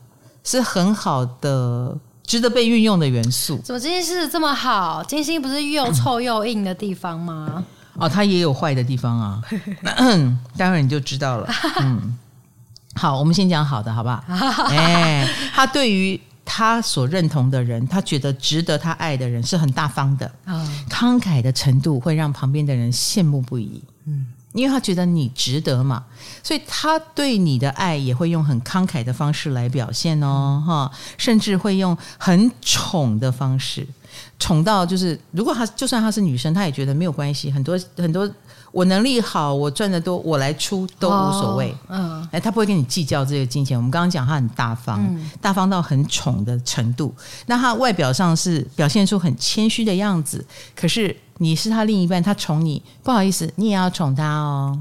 [0.44, 1.98] 是很好的。
[2.26, 5.04] 值得被运用的元素，怎么金星狮子这么好？
[5.04, 7.64] 金星不是又臭又硬的地方吗？
[7.94, 9.42] 哦，它也有坏的地方啊，
[10.56, 11.48] 待会儿你就知道了。
[11.80, 12.18] 嗯，
[12.96, 14.24] 好，我们先讲好的，好不好？
[14.68, 20.30] 哎，他对于他所认同的人，他觉得值得他爱的人，是很大方的，
[20.90, 23.82] 慷慨的程度会让旁边的人羡慕不已。
[24.06, 24.26] 嗯。
[24.54, 26.02] 因为他觉得你值得嘛，
[26.42, 33.86] 所以他对你的爱也会用很慷慨的方式来表现哦，哈，甚至会用很宠的方式，
[34.38, 38.30] 宠到就是，如果他就算他是女生，他也觉得没有关系，很多很多。
[38.72, 41.70] 我能力好，我赚得多，我来出都无所谓。
[41.86, 43.78] 哦、嗯，哎，他不会跟你计较这个金钱。
[43.78, 47.14] 我们刚刚讲他很大方，嗯、大方到很宠的程度。
[47.46, 54.78] 那他外表上是表现出很谦虚的样子，可是你是他另一半，他宠你，不好意思，你也要宠他哦。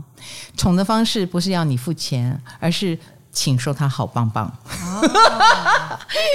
[0.55, 2.97] 宠的方式不是要你付钱，而是
[3.31, 4.45] 请说他好棒棒。
[4.45, 5.09] 哦、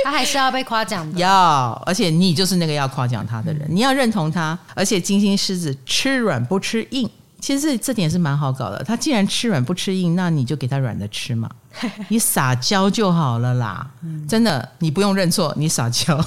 [0.05, 4.59] 他还是要被夸奖的，要，而且你就是那个要夸奖他的人，嗯、你要认同他。
[4.75, 7.09] 而且金星狮子吃软不吃硬。
[7.41, 8.83] 其实这点是蛮好搞的。
[8.83, 11.49] 他既然吃软不吃硬，那你就给他软的吃嘛。
[12.09, 13.89] 你撒娇就好了啦。
[14.29, 16.21] 真的，你不用认错，你撒娇，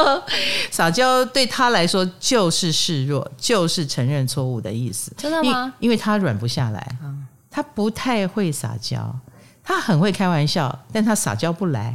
[0.72, 5.12] 撒娇对他来说就是示弱，就是承认错误的意思。
[5.16, 5.74] 真的吗？
[5.80, 6.96] 因，因为他软不下来，
[7.50, 9.14] 他不太会撒娇，
[9.62, 11.94] 他很会开玩笑，但他撒娇不来。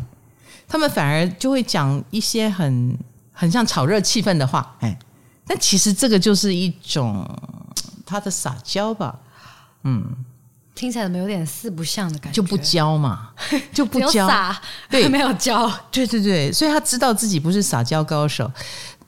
[0.68, 2.96] 他们反而就会讲一些很
[3.34, 4.76] 很像炒热气氛的话。
[4.82, 4.96] 哎，
[5.48, 7.28] 但其实这个就是一种。
[8.12, 9.18] 他的撒娇吧，
[9.84, 10.06] 嗯，
[10.76, 12.36] 听起来怎么有点四不像的感觉？
[12.36, 13.30] 就不教嘛，
[13.74, 14.30] 就不教，
[14.90, 18.52] 对，没有教，对对对，所以他知道自己不是撒娇高手。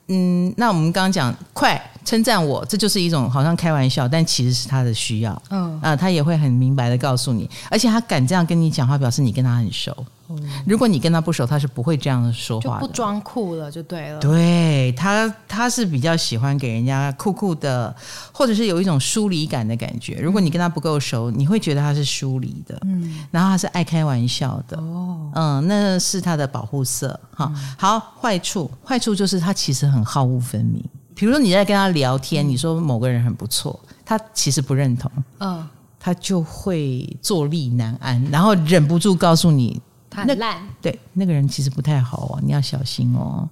[0.08, 5.42] 嗯，那我们刚刚讲快称赞我，这就是一种好像开玩笑，但其实是他的需要。
[5.50, 9.96] 嗯啊，他也会很明白的告诉你，而且他敢这样跟你讲话，表示你跟他很熟。
[10.30, 14.20] 嗯如果你跟他不熟，他是不会这样说话的，就不装酷了，就对了。
[14.20, 17.94] 对他，他是比较喜欢给人家酷酷的，
[18.32, 20.16] 或者是有一种疏离感的感觉。
[20.16, 27.20] 如果你跟他不够熟，你会觉得他是疏离的，嗯，然后他是爱开玩笑的，哦，嗯，那是他的保护色。
[27.36, 30.84] 哈，好，坏处，坏处就是他其实很好恶分明。
[31.16, 35.68] 比如说你在跟他聊天，你说某个人很不错，他其实不认同，嗯，
[36.00, 39.82] 他就会坐立难安，然后忍不住告诉你。
[40.16, 43.50] 很烂，对那个人其实不太好哦，你要小心哦，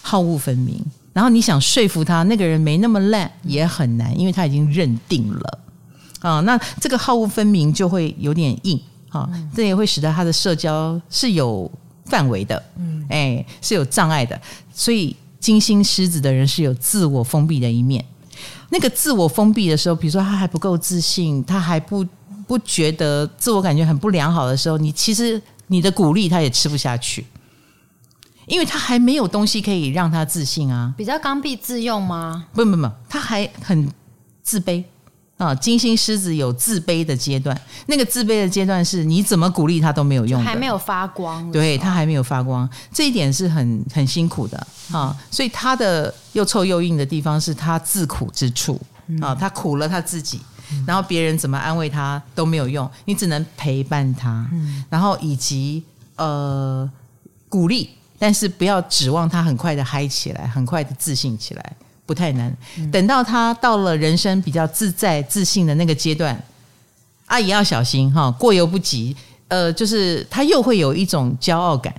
[0.00, 0.80] 好恶分明。
[1.12, 5.58] 然后你想说服他，那个人没那么烂也很难，因为他已经认定了
[6.20, 6.38] 啊。
[6.42, 11.68] 那这个好恶分明就会有点硬啊，这也会使得他的社交是有
[12.04, 14.40] 范围的，嗯，哎，是有障碍的。
[14.72, 18.04] 所以金星狮子的人是有自我封闭的一面。
[18.70, 22.06] 那个自我封闭的时候，比如说他还不够自信，他还不
[22.46, 25.40] 不觉得自我感觉很不良好的时候，你其实。
[25.70, 27.26] 你的鼓励他也吃不下去，
[28.46, 30.94] 因为他还没有东西可以让他自信啊。
[30.96, 32.46] 比较刚愎自用吗？
[32.54, 33.86] 不不不，他还很
[34.42, 34.82] 自卑
[35.38, 35.54] 啊。
[35.54, 41.50] 金星狮子有自卑的阶段，那个自卑的阶段是你怎么鼓励他都没有用，还没有发光。
[41.50, 45.16] 对，他还没有发光，这一点是很很辛苦的啊。
[45.30, 48.78] 所以他的又臭又硬的地方是他自苦之处
[49.22, 50.40] 啊，他苦了他自己。
[50.86, 55.82] 然后别人怎么安慰他都没有用，你只能陪伴他，嗯、然后以及
[56.16, 56.86] 呃
[57.48, 61.76] 鼓励，但是不要指望他很快的嗨起来，很快的自信起来，
[62.08, 62.50] 不太难。
[62.78, 66.42] 嗯、等到他到了人生比较自在自信的那个阶段，
[67.26, 69.14] 啊，也要小心哈，过犹不及。
[69.48, 71.94] 呃，就是他又会有一种骄傲感，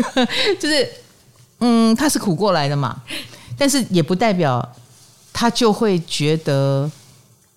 [0.58, 0.88] 就是
[1.58, 3.02] 嗯，他是苦过来的嘛，
[3.58, 4.66] 但是也不代表
[5.32, 6.90] 他就会觉得。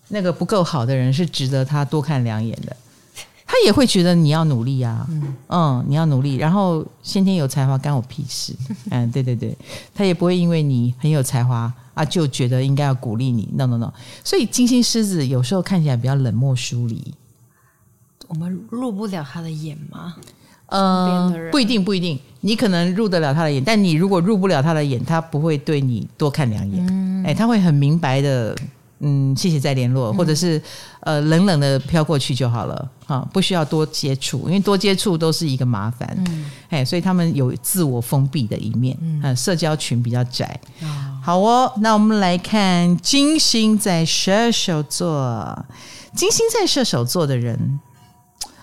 [0.10, 2.76] 那个不够好的人是值得他多看两眼的，
[3.48, 8.54] 他也会觉得你要努力啊，嗯，嗯，你要努力，然后先天有才华干我屁事，
[8.92, 9.58] 嗯，对对对，
[9.96, 17.14] 他也不会因为你很有才华啊就觉得应该要鼓励你，no no no，所以金星狮子有时候看起来比较冷漠疏离，
[18.28, 20.16] 我们入不了他的眼吗？
[20.68, 28.56] 呃，不一定不一定，你可能入得了他的眼，但你如果入不了他的眼，他不会对你多看两眼，嗯，哎，他会很明白的。
[29.06, 30.62] 嗯，谢谢再联络，或者是
[31.02, 40.58] 呃冷冷的飘过去就好了，哈，不需要多接触，因为多接触都是一个麻烦，嗯，哎，所以他们有自我封闭的一面，嗯，社交群比较窄。
[40.84, 45.66] 哦，好哦，那我们来看金星在射手座，
[46.14, 47.80] 金星在射手座的人，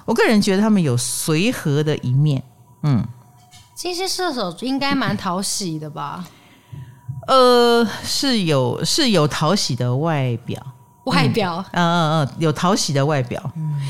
[0.05, 2.43] 我个人觉得他们有随和的一面，
[2.83, 3.03] 嗯，
[3.75, 6.23] 金星射手应该蛮讨喜的吧。
[7.27, 10.61] 呃，是有是有讨喜的外表，
[11.05, 13.81] 外表，嗯嗯嗯，有讨喜的外表，嗯，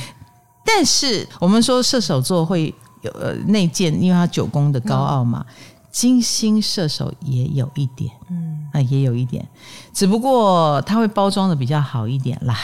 [0.65, 5.55] 但是我们说射手座会有呃内建，因为他九宫的高傲嘛，嗯、
[5.91, 9.47] 金星射手也有一点，嗯啊、呃，也有一点，
[9.93, 12.57] 只不过他会包装的比较好一点啦。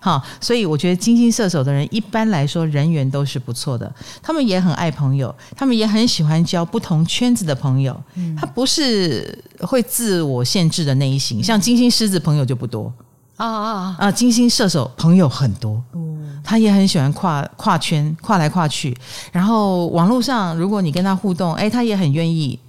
[0.00, 3.90] 好，所以我觉得金星射手的人一般来说人缘都是不错的，
[4.22, 7.98] 他们也很爱朋友，他们也很喜欢交不同圈子的朋友。
[8.14, 12.92] 嗯，他不是会自我限制的那一型，像金星狮子朋友就不多
[13.36, 14.12] 啊啊啊！
[14.12, 18.94] 金星射手朋友很多，嗯，他也很喜欢跨跨圈，跨来跨去。
[19.32, 22.60] 然后网络上如果你跟他互动，哎，他也很愿意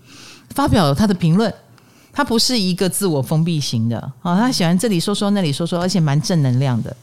[0.56, 1.54] 发表他的评论。
[2.12, 6.96] 他不是一个自我封闭型的啊，他喜欢这里说说那里说说，而且蛮正能量的。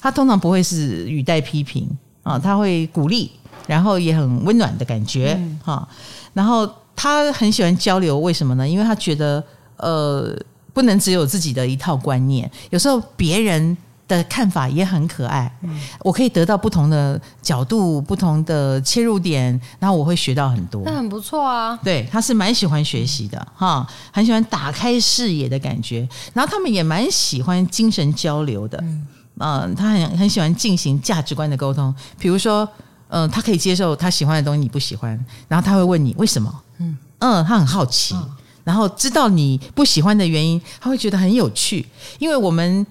[0.00, 1.90] 他通常不会是语带批评
[2.22, 3.32] 啊，他会鼓励，
[3.66, 5.34] 然后也很温暖的感觉
[5.64, 5.88] 哈。
[5.90, 5.96] 嗯、
[6.32, 8.68] 然后他很喜欢交流，为什么呢？
[8.68, 9.42] 因为他觉得
[9.78, 10.32] 呃，
[10.72, 13.76] 不能只有自己的一套观念，有时候别人
[14.16, 15.50] 的看法也很可爱。
[15.62, 20.82] 嗯、我可以得到不同的角度、不同的切入点，然后我会学到很多。
[20.84, 21.78] 那很不错啊。
[21.82, 26.08] 对，他是蛮喜欢学习的哈，很喜欢打开视野的感觉。
[26.32, 28.78] 然后他们也蛮喜欢精神交流的。
[28.82, 29.06] 嗯
[29.76, 32.68] 他很很喜欢进行价值观的沟通，比如说，
[33.08, 38.30] 嗯、呃，他可以接受他喜欢的东西你不喜欢，然后他会问你为什么，嗯嗯，他很好奇，嗯、
[38.62, 41.84] 然后知道你不喜欢的原因，他会觉得很有趣，
[42.20, 42.86] 因为我们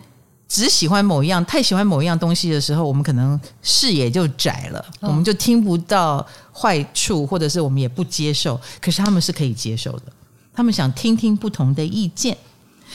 [0.52, 10.12] 只喜欢某一样，太喜欢某一样东西的时候，我们可能视野就窄了，嗯、我们就听不到坏处，或者是我们也不接受，可是他们是可以接受的，
[10.54, 12.38] 他们想听听不同的意见，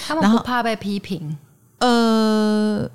[0.07, 1.35] 他们不怕被批评，
[1.79, 2.87] 呃。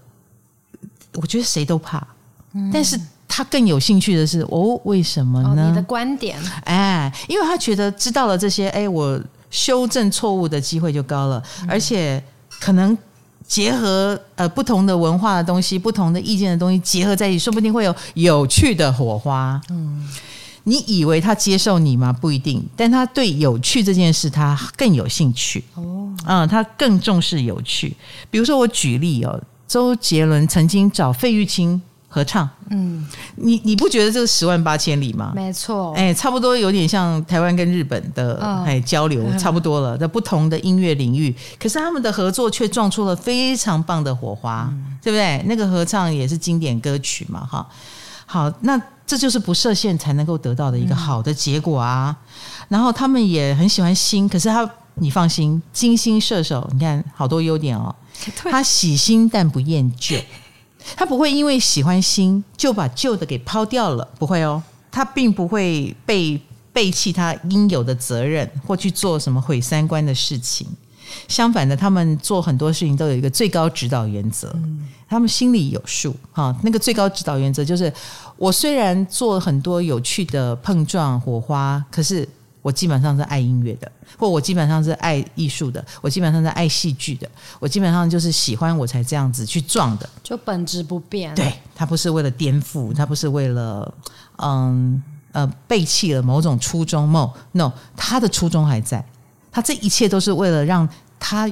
[1.16, 2.07] 我觉得谁都怕，
[2.53, 2.97] 嗯、但是
[3.28, 5.66] 他更有兴趣的是，哦，为什么呢？
[5.66, 12.24] 哦、你的观点，哎，因为他觉得知道了这些，哎，我修正错误的机会就高了，嗯、而且
[12.62, 12.97] 可能
[13.52, 19.60] 结合呃不同的文化的东西、不同的意见的东西结合在一起，说不定会有有趣的火花。
[19.70, 20.08] 嗯。
[20.64, 22.14] 你以为他接受你吗？
[22.14, 26.16] 不一定，但他对有趣这件事他更有兴趣哦。
[26.26, 27.93] 嗯，他更重视有趣。
[28.30, 29.38] 比如说，我举例哦，
[29.68, 31.82] 周杰伦曾经找费玉清
[32.14, 33.07] 合唱，嗯，
[33.38, 35.32] 你你不觉得这个十万八千里吗？
[35.34, 45.41] 没错，哎，差不多有点像台湾跟日本的哎交流， 差不多了，在不同的音乐领域，可是他们的合作却撞出了非常棒的火花，嗯、对不对？
[45.47, 47.66] 那个合唱也是经典歌曲嘛，哈。
[48.26, 48.80] 好，那。
[49.03, 52.16] 这就是不设限才能够得到的一个好的结果啊！
[52.18, 57.93] 嗯、然后他们也很喜欢新，可是他，你放心，金星射手，你看好多优点哦。
[58.49, 60.16] 他喜新但不厌旧，
[60.95, 64.61] 他不会因为喜欢新就把旧的给抛掉了，不会哦。
[64.91, 66.39] 他并不会背
[66.73, 70.67] 背弃他应有的责任，或去做什么毁三观的事情。
[71.27, 76.55] 相反的，他们做很多事情都有一个最高指导原则，嗯、他们心里有数哈。
[76.63, 77.91] 那个最高指导原则就是。
[78.38, 82.27] 我虽然做很多有趣的碰撞火花，可是
[82.63, 83.91] 我基本上是爱音乐的，
[84.22, 87.28] 或我基本上是爱艺术的，我基本上是爱戏剧的，
[87.59, 91.34] 我基本上就是喜欢我才这样子去撞的，就本质不变。
[91.34, 93.91] 对，他不是为了颠覆，他不是为了
[94.38, 95.01] 嗯
[95.32, 99.03] 呃背弃了某种初衷，no no，他的初衷还在，
[99.51, 100.88] 他这一切都是为了让
[101.19, 101.49] 他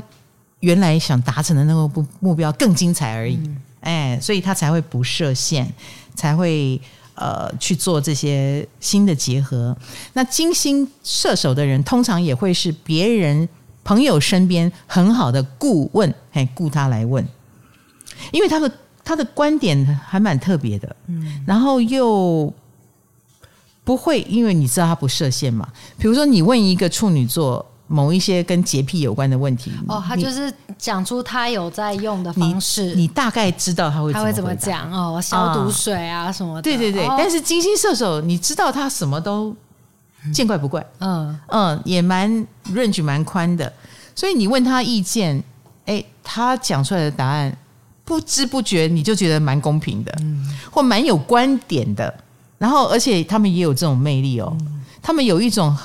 [0.59, 3.37] 原来想达成的那个目目标更精彩而已。
[3.37, 5.73] 嗯、哎，所以他才会不设限。
[6.15, 6.81] 才会
[7.19, 9.75] 呃去做这些新的结合。
[10.13, 13.47] 那金星射手的人，通常也会是别人
[13.83, 17.23] 朋友身边很好的顾问，嘿，顾他来问，
[18.31, 18.71] 因为他的
[19.03, 22.51] 他的观点还蛮特别的，嗯，然后又
[23.83, 25.67] 不会，因为你知道他不设限嘛。
[25.97, 27.65] 比如说，你问一个处女座。
[27.91, 37.07] 某一些跟洁癖有关的问题哦，他就是讲出他有在用的方式，你，你大概知道他会他会怎么讲哦，消毒水啊什么的，对对对。
[37.07, 39.55] 哦、但是金星射手，你知道他什么都
[40.31, 41.35] 见怪不怪，嗯。
[41.47, 42.29] 嗯，也蛮
[42.67, 43.73] range 蛮宽的，
[44.13, 45.43] 所以你问他意见，
[45.87, 47.57] 哎，他讲出来的答案
[48.05, 52.13] 不知不觉你就觉得蛮公平的，嗯，或蛮有观点的，
[52.59, 55.75] 然后而且他们也有这种魅力哦，嗯、他们有一种。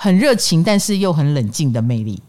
[0.00, 2.22] 很热情，但是又很冷静的魅力，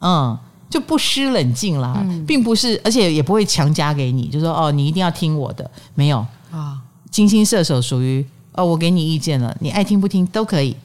[0.00, 0.38] 嗯，
[0.70, 6.78] 就不失冷静啦，嗯、并不是，而且也不会强加给你，就说哦，你一定要听我的，没有啊。
[7.10, 10.76] 金星射手属于哦，我给你意见了，你爱听不听都可以。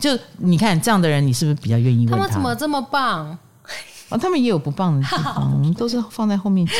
[0.00, 2.16] 就你看这样的人，你是不是比较愿意问他？
[2.16, 3.38] 他们怎么这么棒？
[4.08, 6.74] 哦，他们也有不棒的地方， 我们都是放在后面讲，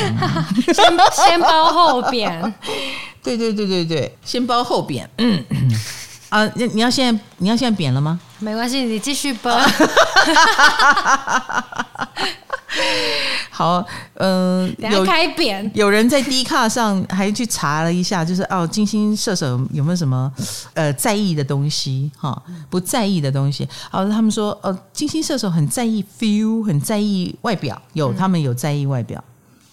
[0.73, 2.55] 先先包后贬。
[3.23, 5.11] 对对对对对，先包后贬。
[5.19, 5.45] 嗯。
[6.29, 8.19] 啊，你你要现在你要现在扁了吗？
[8.39, 9.51] 没关系，你继续播。
[13.51, 13.83] 好，
[14.15, 20.31] 嗯、呃，有开扁，有人在 D 卡上还去查了一下，就是哦，金星射手有没有什么
[20.75, 22.11] 呃在意的东西？
[22.19, 23.67] 哈，不在意的东西。
[23.91, 29.25] 好，他们说哦，金星射手很在意 feel，很在意外表，有他们有在意外表，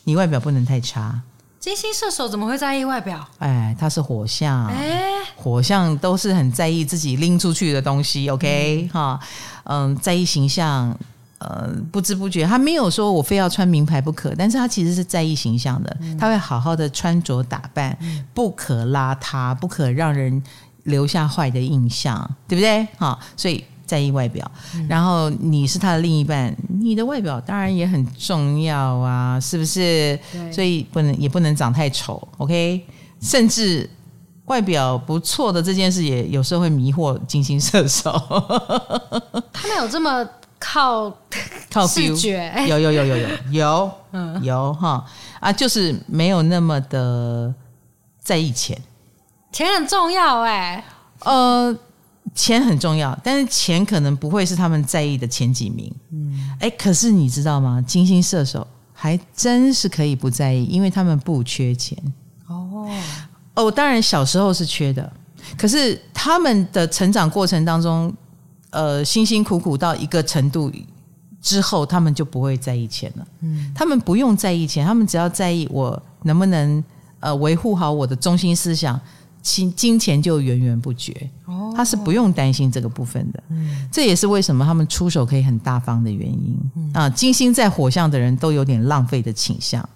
[0.05, 1.19] 你外表不能太差。
[1.63, 3.25] 金星射手怎么会在意外表？
[3.39, 5.01] 哎，他是火象，哎，
[5.33, 8.29] 火象都是很在意自己拎出去的东西。
[8.29, 9.17] OK，哈，
[9.63, 10.93] 嗯，在意形象，
[11.37, 20.43] 呃，不知不觉他没有说我非要穿名牌不可，但是他其实是在意形象的，嗯、他会好好的穿着打扮，嗯、不可邋遢，不可让人
[20.83, 22.85] 留下坏的印象，对不对？
[22.97, 23.63] 哈，所以。
[23.85, 24.49] 在意外表，
[24.87, 30.17] 然后你是他的另一半，你的外表当然也很重要啊，是不是？
[30.51, 32.85] 所以不能也不能长太丑，OK？
[33.21, 33.89] 甚至
[34.45, 38.11] 外表不错的这件事，也有时候会迷惑金星射手。
[39.51, 40.25] 他们有这么
[40.57, 41.11] 靠
[41.69, 42.51] 靠视觉？
[42.67, 45.05] 有有有有有 有，嗯，有哈
[45.39, 47.53] 啊，就是没有那么的
[48.21, 48.77] 在意钱，
[49.51, 50.83] 钱很重要哎、欸，
[51.29, 51.77] 呃。
[52.35, 55.93] 钱很重要，但是钱可能不会是他们在意的前几名。
[56.11, 57.81] 嗯，哎，可是你知道吗？
[57.85, 61.97] 金星射手还真是可以不在意，因为他们不缺钱。
[62.47, 62.89] 哦
[63.53, 65.13] 哦，当然小时候是缺的，
[65.55, 68.11] 可是他们的成长过程当中，
[68.71, 70.71] 呃，辛辛苦苦到一个程度
[71.39, 73.27] 之后，他们就不会在意钱了。
[73.41, 76.83] 嗯，他们不用在意钱，他们只要在意我能不能
[77.19, 78.99] 呃维护好我的中心思想。
[79.43, 81.29] 金金钱就源源不绝，
[81.75, 83.43] 他是不用担心这个部分的。
[83.91, 86.57] 这也是为什么他们出手可以很大方的原因
[86.93, 87.09] 啊。
[87.09, 89.87] 金星在火象的人都有点浪费的倾向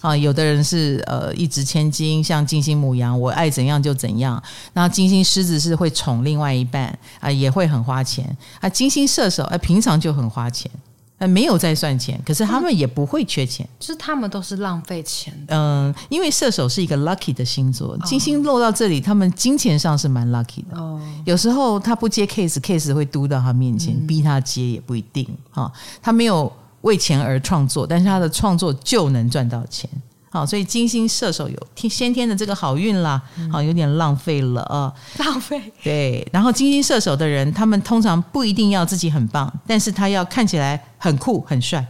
[0.00, 4.42] 啊，有的人是呃一掷千金，像金星母羊，我爱怎样就怎样。
[4.72, 8.68] 那金星狮子是会宠另外一半啊，也会很花钱啊。
[8.68, 10.70] 金星射手啊，平常就很花钱，
[11.18, 15.34] 啊，没有在算钱，可是他们也不会缺钱，嗯、就是他们都是浪费钱。
[15.48, 20.78] 嗯，因为射手是一个 lucky 的星座，金星落到这里，他们金钱上是蛮 lucky 的。
[20.78, 25.70] 哦，有时候他不接 case，case 会嘟到他面前，嗯、逼他接也不一定啊。
[26.00, 26.50] 他没有。
[26.82, 29.90] 为钱而创作，但是他的创作就能赚到钱。
[30.30, 33.22] 好，所以金星射手有先天的这个好运啦。
[33.50, 35.60] 好，有点浪费了啊，浪费。
[35.82, 41.84] 对，然后金星射手的人，他们通常不一定要自己很棒，但是他要看起来很酷很帅。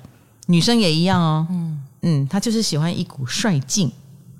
[0.47, 1.47] 女生也一样哦。
[1.51, 3.91] 嗯嗯，他就是喜欢一股帅劲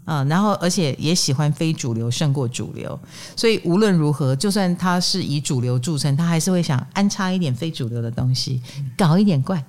[0.05, 2.99] 啊，然后而且也喜欢非主流胜过主流。
[3.35, 8.63] 所以无论如何，就算他是以主流著称，他还是会想安插一点非主流的东西，
[8.97, 9.63] 搞一点怪。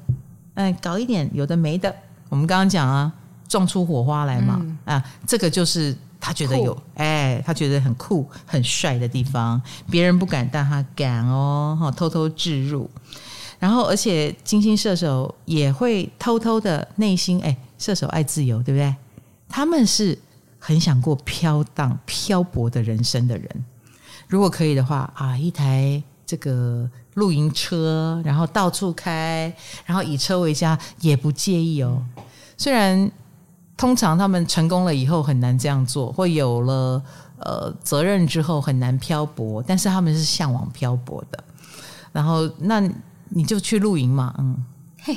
[0.54, 1.94] 嗯，搞一点有的没的，
[2.30, 3.12] 我们刚刚讲啊，
[3.50, 12.90] 撞出火花来嘛，嗯、啊，这个就是他觉得有，酷哎，他觉得很酷、很帅的地方，别人不敢，但他敢哦，哈，偷偷置入，
[13.60, 18.96] 然后而且金星射手也会偷偷的内心，哎，射手爱自由，对不对？
[19.50, 20.18] 他们是
[20.58, 23.66] 很想过飘荡、漂泊的人生的人，
[24.28, 26.90] 如果可以的话啊，一台这个。
[27.16, 29.54] 露营车，然后到处开，
[29.86, 32.02] 然后以车为家，也不介意哦。
[32.56, 33.12] 虽然
[33.80, 37.02] 通常他们成功了以后很难这样做，会有了
[37.38, 41.42] 呃责任之后很难漂泊，但是他们是向往漂泊的。
[42.12, 42.84] 然后那
[43.30, 44.66] 你就去露营嘛，嗯。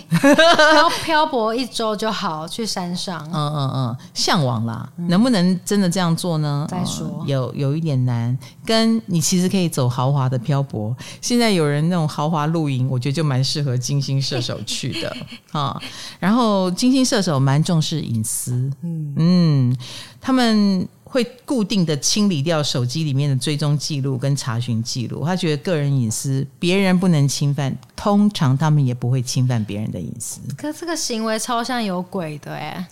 [0.74, 3.22] 然后漂泊一周就好，去山上。
[3.32, 6.66] 嗯嗯嗯，向往啦，能不能真的这样做呢？
[6.68, 8.36] 再说，嗯、有有一点难。
[8.64, 10.94] 跟你其实可以走豪华的漂泊。
[11.20, 15.16] 现在有人那种豪华露营，我觉得就蛮适合金星射手去的
[15.52, 15.80] 啊。
[16.18, 19.76] 然后金星射手蛮重视隐私，嗯嗯，
[20.20, 20.88] 他们。
[21.12, 30.40] 会固定的清理掉手机里面的追踪记录跟查询记录，他觉得个人隐私别人不能侵犯，通常他们也不会侵犯别人的隐私。
[30.56, 32.88] 可这个行为超像有鬼的哎，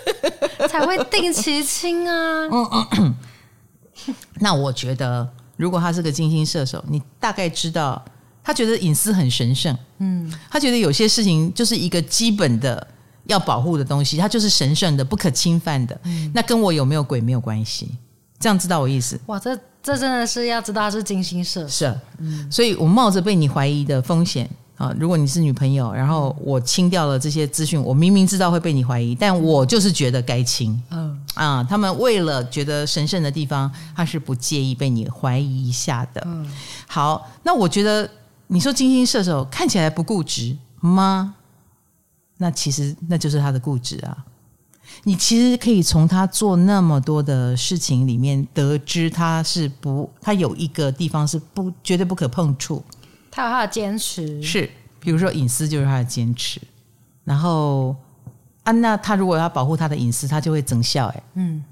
[0.66, 2.48] 才会定期清啊。
[2.50, 3.14] 嗯嗯。
[4.40, 5.28] 那我觉得，
[5.58, 8.02] 如果他是个金星射手，你大概知道
[8.42, 9.76] 他觉得隐私很神圣。
[9.98, 12.88] 嗯，他觉得有些事情就是一个基本的。
[13.24, 15.98] 要保护的东西，它就是神圣的、不可侵犯的。
[16.04, 17.90] 嗯、那跟我有没有鬼没有关系。
[18.38, 19.20] 这样知道我意思？
[19.26, 21.68] 哇，这这真的是要知道他是金星射手。
[21.68, 30.82] 是，嗯、所以我冒着被你怀疑的风险啊，如果你是女朋友，然后我清掉了这些资讯，我明明知道会被你怀疑，但我就是觉得该清。
[30.90, 36.20] 嗯啊，他们为了觉得神圣的地方，他是不介意被你怀疑一下的。
[36.26, 36.50] 嗯，
[36.88, 38.10] 好，那我觉得
[38.48, 41.36] 你说金星射手看起来不固执吗？
[42.38, 44.16] 那其实那就是他的固执啊！
[45.04, 52.82] 你其实可以从他做那么多的事情里面得知，他是不，他有一个地方是不绝对不可碰触。
[53.30, 54.68] 他有他的坚持，是
[55.00, 56.60] 比如说隐私就是他的坚持。
[57.24, 57.96] 然后
[58.64, 61.64] 啊，那他如果要保护他的隐私，他就会增效哎，嗯，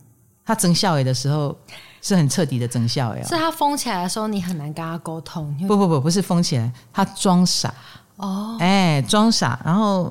[0.47, 1.55] 他增效哎的时候
[2.01, 5.55] 是很彻底的增效哎，是他封起来的时候，你很难跟他沟通。
[5.67, 7.75] 不不不，不是封起来，他装傻
[8.17, 10.11] 哦，哎，装傻，然后。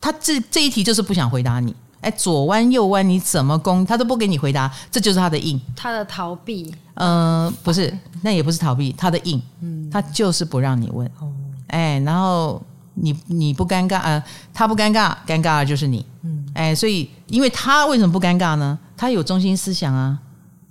[0.00, 7.92] 他这这一题就是不想回答你，哎，左弯右弯你怎么攻，他都不给你回答，这就是他的硬，他的逃避，嗯、呃，不是，
[8.22, 11.32] 那也不是逃避，他的硬，嗯，他就是不让你问，哦，
[11.66, 12.62] 哎，然后
[12.94, 14.24] 你你不尴尬啊、呃，
[14.54, 18.78] 他不尴尬，尴尬的就是你，嗯，哎，所以因为他为什么不尴尬呢？
[18.96, 20.16] 他有中心思想啊，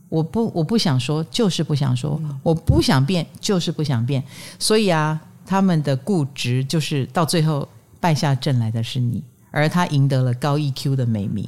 [0.07, 4.23] 我不我不想说，就是不想说，嗯、我不想变，就是不想变，
[4.57, 7.67] 所以啊，他们的固执就是到最后。
[8.07, 11.45] 败下阵来的是你，而他赢得了高 EQ 的美名。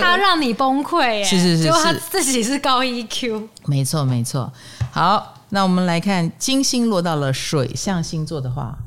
[0.00, 3.48] 他让你崩溃，是是是，结果他自己是高 EQ。
[3.66, 4.52] 没错没错。
[4.92, 8.78] 好，那我们来看金星落到了水象星座的话。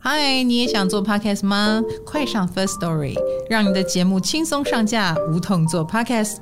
[0.00, 1.80] 嗨，你也想做 Podcast 吗？
[2.04, 3.14] 快上 First Story，
[3.48, 6.38] 让你的节目轻松上架，无痛做 Podcast。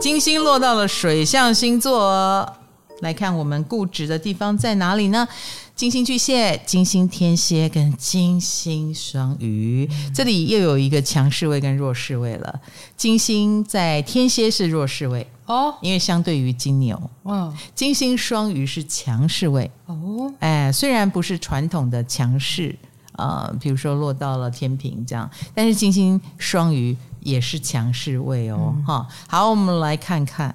[0.00, 2.56] 金星落到了水象星座。
[3.00, 5.26] 来看我们固执的地方在哪里呢？
[5.74, 12.60] 金星巨蟹、金星天蝎跟金星双鱼，这里又有一个强势位跟弱势位了。
[12.96, 20.32] 金星在天蝎是弱势位哦，因为相对于金牛，哦，金星双鱼是强势位哦。
[20.38, 22.78] 哎，虽然不是传统的强势
[23.16, 28.72] 啊，呃，比如说落到了天平这样，但是金星双鱼也是强势位哦。
[28.86, 30.54] 哈，嗯，好，我们来看看。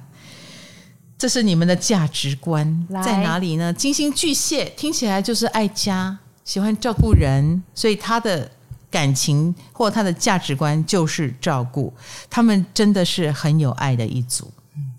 [1.20, 3.74] 这是你们的价值观在哪里呢？
[3.74, 8.50] 金星巨蟹听起来就是爱家，喜欢照顾人，所以他的
[8.90, 11.94] 感情或他的价值观就是照顾。
[12.30, 14.50] 他们真的是很有爱的一组。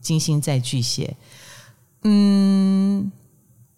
[0.03, 1.16] 金星在巨蟹，
[2.03, 3.11] 嗯，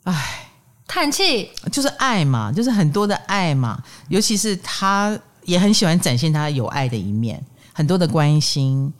[0.03, 0.51] 唉，
[0.89, 3.81] 叹气，就是爱嘛，就是很多的爱嘛。
[4.09, 7.41] 尤其是他也很喜欢展现他有爱的一面，
[7.73, 8.93] 很多的关心。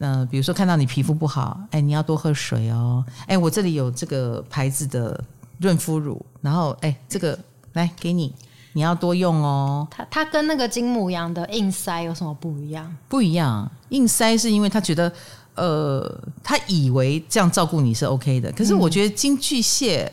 [0.00, 3.04] 呃，比如说看到你皮肤不好，哎，你要多喝水哦。
[3.26, 5.22] 哎，我这里有这个牌子的
[5.58, 7.38] 润肤乳，然后哎，这个
[7.72, 8.32] 来给你，
[8.74, 9.86] 你要多用哦。
[9.90, 12.96] 它它跟那个金母羊的硬塞有什么不一样？
[13.08, 15.12] 不一样，硬塞是因为他觉得，
[15.56, 20.12] 呃，他以为这样照顾你是 OK 的，可是我觉得金巨蟹，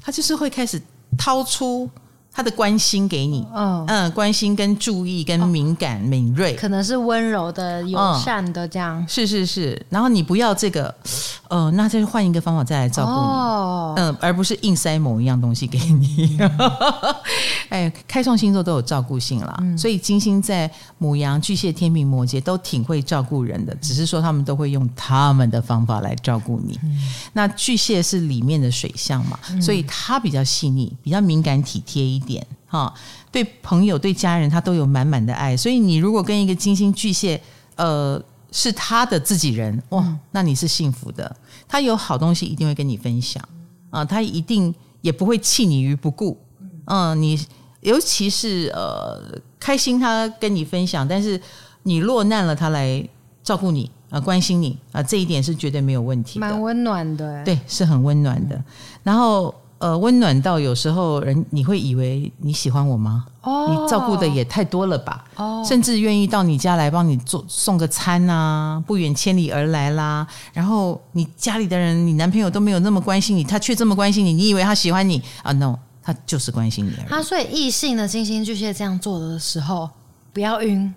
[0.00, 0.80] 他就是会开始
[1.18, 1.90] 掏出。
[2.36, 3.82] 他的关心给你，嗯。
[3.88, 9.08] 嗯，关心跟注意跟敏感、哦、敏锐，可能是温柔的、友善的这样、嗯。
[9.08, 10.94] 是是是，然后你不要这个，
[11.48, 16.38] 呃，那再换一个方法再来照顾你，哦、嗯，而不是硬塞某一样东西给你。
[17.70, 26.78] 哎，开创星座都有照顾性啦，嗯、所以金星在母羊、巨蟹、天秤、摩羯都挺会照顾人的，只是说他们都会用他们的方法来照顾你。
[26.84, 26.98] 嗯、
[27.32, 32.26] 那巨蟹是里面的水象嘛，嗯、所以它比较细腻，比较敏感体贴一点。
[32.26, 32.92] 点哈，
[33.30, 35.56] 对朋友、对家人，他都有满满的爱。
[35.56, 37.40] 所以，你如果跟一个金星巨蟹，
[37.76, 38.20] 呃，
[38.52, 41.36] 是他的自己人，哇，那你是幸福的。
[41.68, 43.42] 他有好东西，一定会跟你分享
[43.90, 46.38] 啊，他一定也不会弃你于不顾。
[46.86, 47.38] 嗯，你
[47.80, 49.20] 尤其是呃，
[49.58, 51.40] 开心他跟你分享，但是
[51.82, 53.06] 你落难了，他来
[53.42, 58.64] 照顾你啊，关心你啊，这一点是绝对没有问题的，蛮温暖的，对，是很温暖的。
[59.02, 59.54] 然后。
[59.78, 63.26] 呃，温暖到有时候人你会以为你喜欢我吗？
[63.42, 65.24] 哦，你照顾的也太多了吧？
[65.36, 70.26] 哦，甚至愿意到你家来帮你做送个餐啊，不远千里而来啦。
[70.54, 77.08] 然后你家里的人，你男朋友都没有那么关心你，他却这么关心你，你以为他喜欢你啊？No，他就是关心你而已。
[77.10, 79.90] 他所以异性的金星巨蟹这样做的时候，
[80.32, 80.94] 不要晕。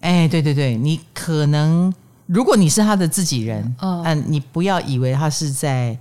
[0.00, 1.92] 哎，对对对，你可能
[2.26, 5.98] 如果你是他的自己人，嗯，嗯，你不要以为他是在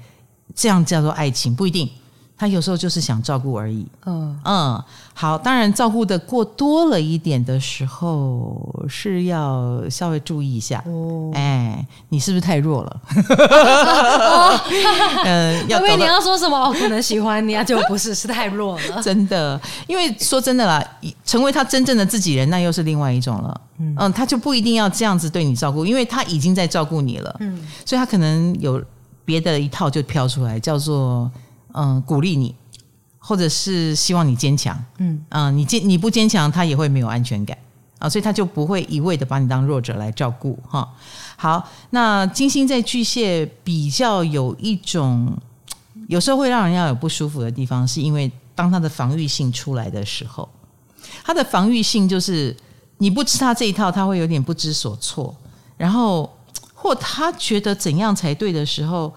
[0.53, 1.89] 这样叫做爱情，不一定。
[2.43, 3.87] 他有时候就是想照顾而已。
[4.05, 4.83] 嗯嗯，
[5.13, 10.83] 好，当然照顾的过多了一点的时候是要稍微注意一下。
[10.85, 13.01] 哦，哎，你是不是太弱了？
[15.23, 16.67] 嗯， 因为你要说什么？
[16.67, 18.99] 我可能喜欢你啊，就不是，是太弱了。
[19.01, 20.85] 真的，因为说真的啦，
[21.23, 23.61] 成为他真正的自己人，那又是另外一种了。
[23.79, 27.33] 嗯，嗯，他就不一定要这样子对你照顾，因为他已经在照顾你了。
[27.39, 28.83] 嗯，所以他可能有
[29.23, 31.31] 别的一套就飘出来，叫做。
[31.73, 32.55] 嗯，鼓励你，
[33.19, 34.83] 或者是希望你坚强。
[34.97, 37.57] 嗯嗯，你坚你不坚强，他也会没有安全感
[37.99, 40.87] 啊，所以他就不会一味的把你当弱者来照顾哈。
[41.35, 45.35] 好，那金星在巨蟹比较有一种，
[46.07, 50.47] 有时候会让人家有不舒服的地方，是因为当他的防御性出来的时候，
[51.23, 52.55] 他的防御性就是
[52.99, 55.35] 你不吃他这一套，他会有点不知所措，
[55.75, 56.31] 然后
[56.73, 59.13] 或他觉得怎样才对的时候，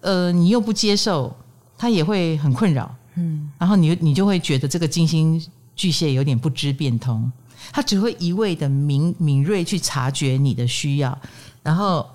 [0.00, 1.34] 呃，你又不接受。
[1.80, 5.42] 他也会很困扰，嗯，然后你你就会觉得这个金星
[5.74, 7.32] 巨蟹有点不知变通，
[7.72, 11.18] 他只会一味的敏敏锐去察觉你的需要，
[11.62, 12.06] 然后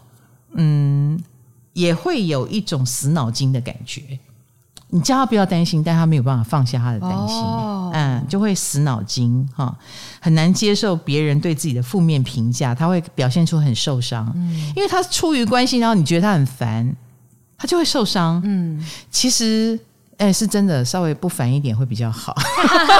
[0.54, 1.20] 嗯，
[1.74, 4.04] 也会有一种死脑筋的感觉。
[4.90, 9.76] 你叫他不要担心，但他没有办法放下他的担心，哦、嗯，就会死脑筋哈，
[10.22, 16.96] 很难接受别人对自己的负面评价，他会表现出很受伤，嗯，因为他出于关心，然后你觉得他很烦。
[17.66, 19.80] 他就会受伤，嗯，其实，
[20.18, 22.32] 哎，是真的，稍微不烦一点会比较好，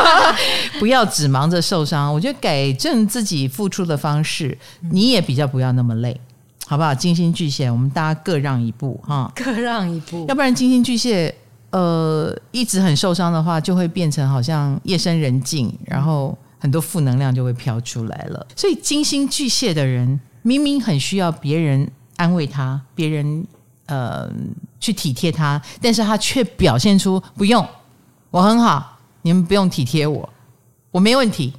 [0.80, 2.12] 不要只忙着受伤。
[2.12, 4.58] 我觉得改正自己付出的方式，
[4.90, 6.20] 你也比较不要那么累，
[6.66, 6.96] 好不好？
[6.96, 11.36] 金星巨蟹，我们大家各让一步哈，各让一步，要不然金星巨蟹，
[11.70, 18.48] 呃，一直很受伤的话，就会变成好像夜深人静，然后很多负能量就会飘出来了。
[18.56, 23.46] 所以金星巨蟹的人，明明很需要别人安慰他，别人。
[23.86, 24.30] 呃，
[24.80, 27.68] 去体贴他，但是他却表现出不用，
[28.32, 30.28] 我很好，你们不用体贴我，
[30.92, 31.54] 我没问题。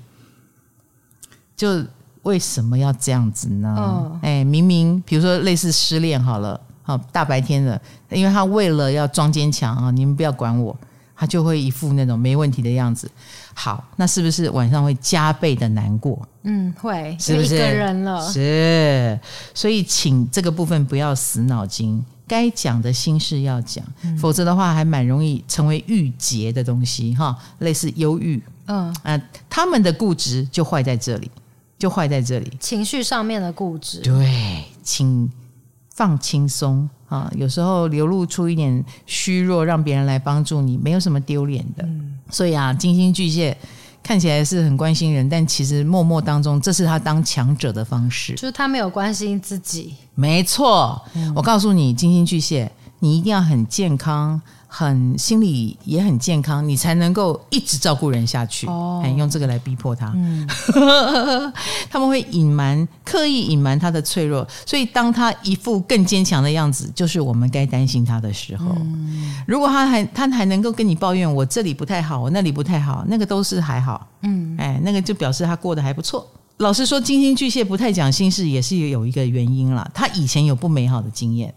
[1.57, 1.83] 就
[2.22, 3.74] 为什么要这样子呢？
[3.79, 10.77] 哦、哎，明明比如说类似失恋好了，好大白天的，因为他为了要装坚强啊，你们不要管我，
[11.14, 13.11] 他就会一副那种没问题的样子。
[13.55, 16.20] 好，那是不是晚上会加倍的难过？
[16.49, 18.33] 嗯，会，是不是一个人了？
[18.33, 19.19] 是，
[19.53, 22.03] 所以请这个部分不要死脑筋。
[22.29, 28.43] 该讲的心事要讲，嗯、否则的话还蛮容易成为郁结的东西哈，类似忧郁。
[28.67, 31.31] 嗯啊、呃，他们的固执就坏在这里，
[31.79, 34.01] 就坏在这里，情绪上面的固执。
[34.01, 35.31] 对，请
[35.95, 41.85] 放轻松啊，有时候流露出一点虚弱，让别人来帮助你，没有什么丢脸的。
[41.85, 43.57] 嗯、所以啊，金星巨蟹
[44.07, 49.95] 看起来是很关心人，但其实默默当中，这是他当强者的方式，就是他没有关心自己。
[50.15, 54.41] 没错，嗯、我告诉你，金星巨蟹，你一定要很健康。
[54.67, 58.67] 很心理也很健康，你才能够一直照顾人下去。
[58.67, 60.47] 哦，用这个来逼迫他，嗯、
[61.89, 68.67] 他们会隐瞒，刻意隐瞒他的脆弱，所以当他一副更坚强的样子，就是我们该担心他的时候。
[68.81, 74.07] 嗯、如果他还他还能够跟你抱怨，我这里不太好，我那里不太好，那个都是还好。
[74.23, 76.27] 嗯，哎，那个就表示他过得还不错。
[76.59, 79.89] 老实说，金星巨蟹不太讲心事，也是有一个原因啦。
[79.95, 81.55] 他以前有不美好的经验。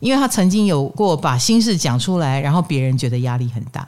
[0.00, 3.86] 因为他曾经有过把心事讲出来，然后别人觉得压力很大。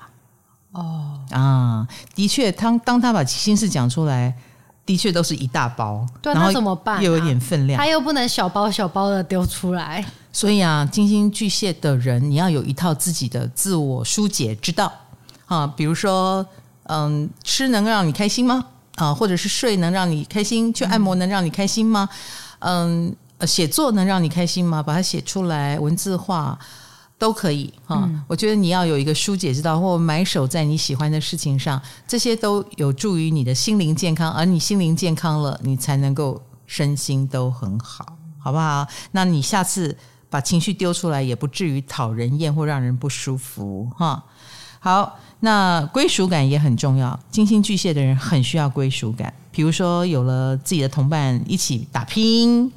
[0.73, 4.35] 哦啊，的确，当当他把心事讲出来，
[4.87, 6.07] 的确都是一大包。
[6.23, 7.03] 对，那怎么办啊？
[7.03, 10.05] 又有点分量，他又不能小包小包的丢出来。
[10.33, 14.91] 所以啊，金星巨蟹的人，你要有一套自己的自我疏解之道
[15.47, 15.67] 啊。
[15.67, 16.47] 比如说，
[16.85, 18.65] 嗯，吃能让你开心吗？
[18.97, 20.73] 啊，或者是睡能让你开心？
[20.73, 22.09] 去按摩能让你开心吗？
[22.61, 23.15] 嗯。
[23.47, 24.83] 写作能让你开心吗？
[24.83, 26.59] 把它写出来，文字化
[27.19, 28.03] 都可以哈。
[28.05, 34.33] 嗯、我觉得你要有一个疏解之道，或埋首在你喜欢的事情上，这些都有助于你的心灵健康。
[34.33, 38.05] 而你心灵健康了，你才能够身心都很好，
[38.39, 38.87] 好不好？
[39.13, 39.97] 那你下次
[40.29, 44.25] 把情绪丢出来，也不至于讨人厌或让人不舒服哈。
[44.81, 47.17] 好，那归属感也很重要。
[47.31, 52.73] 金星巨蟹的人很需要归属感，比如说有了自己的同伴一起打拼。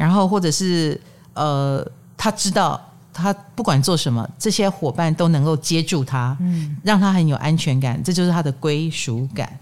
[0.00, 0.98] 然后，或者是
[1.34, 1.86] 呃，
[2.16, 2.80] 他知道
[3.12, 9.58] 他不管做什么，这些伙伴都能够接住他，嗯，让他很有安全感，这就是他的归属感。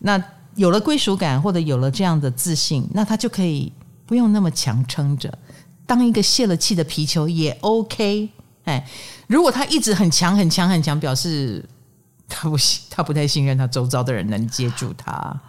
[0.00, 0.20] 那
[0.56, 3.72] 有了归属感，或者有了这样的自信，那他就可以
[4.04, 5.32] 不用那么强撑着，
[5.86, 8.28] 当一个泄了气的皮球也 OK。
[8.64, 8.84] 哎，
[9.28, 11.64] 如果他一直很强、很强、很强，表示
[12.28, 12.56] 他不
[12.90, 15.40] 他不太信任他周遭的人能接住他。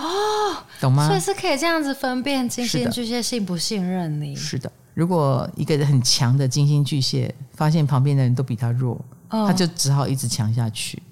[0.00, 1.06] 哦，懂吗？
[1.06, 4.34] 所以是可以这样子分辨金星巨蟹信不信任你。
[4.34, 8.94] 是的，如果一个很强的金星巨蟹发现旁边的人都比他弱，
[9.28, 11.02] 哦、他就只好一直强下去。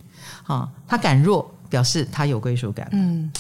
[0.47, 2.89] 啊，他敢弱，表示他有归属感。
[2.93, 3.31] 嗯，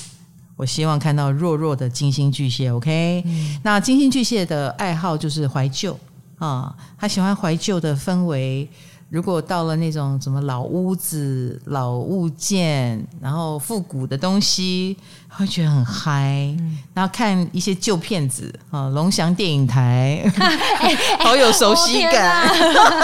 [0.56, 2.70] 我希望看到弱弱的金星巨蟹。
[2.70, 5.98] OK，、嗯、那金星巨蟹的爱好就是怀旧
[6.38, 8.68] 啊，他喜欢怀旧的氛围。
[9.10, 14.94] 如果到了那种什么老屋子、老物件，然后复古的东西，
[15.30, 16.54] 会觉得很嗨。
[16.58, 20.22] 嗯、然后看一些旧片子啊，龙翔电影台，
[21.20, 22.46] 好有熟悉感。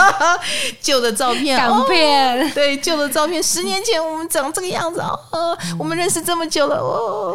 [0.79, 7.35] 旧的照片，港片，哦、对，旧的照片，十年前我们长这个样子哦，嗯、我们认识这么久了哦，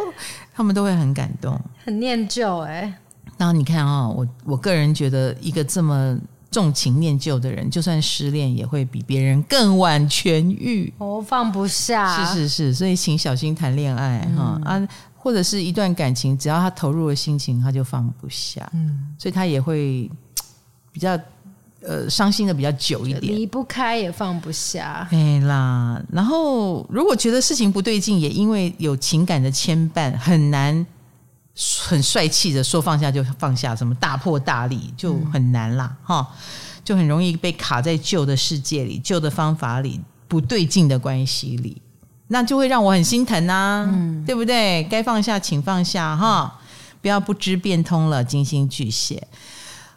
[0.54, 2.94] 他们都会很感动，很念旧哎。
[3.36, 6.16] 然后你看啊、哦，我我个人觉得一个这么。
[6.50, 10.92] 重情念旧的人，就算失恋也会比别人更晚痊愈。
[10.98, 18.68] 哦，放不下，是是是，所以请小心谈恋爱哈、嗯、啊，或者是一段感情，只要他投入了心情，他就放不下。
[18.74, 20.10] 嗯，所以他也会
[20.90, 21.16] 比较
[21.82, 25.06] 呃伤心的比较久一点，离不开也放不下。
[25.08, 30.84] 对啦，然后如果觉得事情不对劲，也因为有情感的牵绊，很难。
[31.82, 36.36] 很帅气的说放下就放下，什么大破大立就很难啦，哈、嗯，
[36.82, 41.80] 就很容易被卡在旧的世界里、旧的方法里、不对劲的关系里，
[42.28, 44.82] 那就会让我很心疼啊，嗯、对不对？
[44.84, 46.58] 该放下请放下哈，
[47.02, 49.26] 不要不知变通了，金星巨蟹。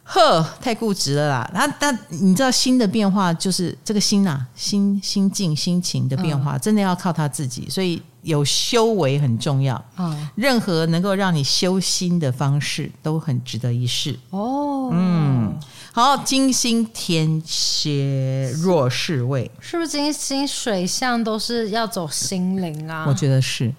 [0.06, 1.50] 呵，太固执了啦！
[1.54, 7.66] 那那你知道心的变化就是这个心呐、啊，心心境、心情的变化，真的要靠他自己。
[7.70, 9.74] 所以有修为很重要。
[9.94, 14.18] 啊，任何能够让你修心的方式都很值得一试。
[14.30, 15.54] 哦，嗯，
[15.92, 23.06] 好，金星天蝎弱势位，是不是金星水象都是要走心灵啊？
[23.06, 23.72] 我觉得是。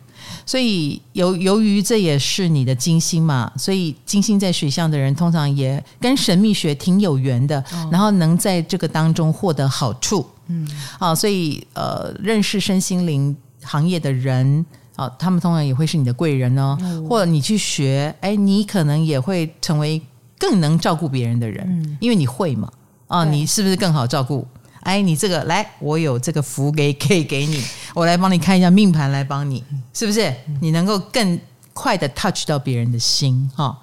[0.43, 10.25] 所以由由于这也是你的金星嘛，所以金星在水象的人通常也跟神秘学挺有缘的，哦、然后能在这个当中获得好处。
[10.47, 10.67] 嗯，
[10.97, 13.35] 啊，所以呃，认识身心灵
[13.65, 16.77] 行业的人啊，他们通常也会是你的贵人哦。
[16.81, 20.01] 哦或者你去学，哎，你可能也会成为
[20.37, 22.71] 更能照顾别人的人，嗯、因为你会嘛。
[23.07, 24.47] 啊，对你是不是更好照顾？
[24.81, 27.63] 哎，你这个来，我有这个福给可以给你，
[27.93, 29.63] 我来帮你看一下命盘，来帮你，
[29.93, 30.33] 是不是？
[30.61, 31.39] 你能够更
[31.73, 33.77] 快的 touch 到别人的心哈、哦？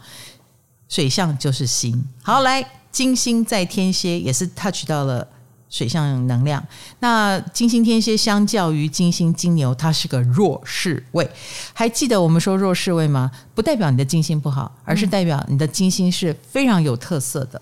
[0.89, 5.27] 水象就是心，好来，金星在天蝎也是 touch 到了
[5.73, 6.63] 水象能量。
[7.01, 11.29] 那金星天蝎相较于金星金牛，它是个弱势位。
[11.73, 13.31] 还记得我们说弱势位吗？
[13.55, 17.61] 不代表你的金星不好，而是代表你的金星是非常有特色的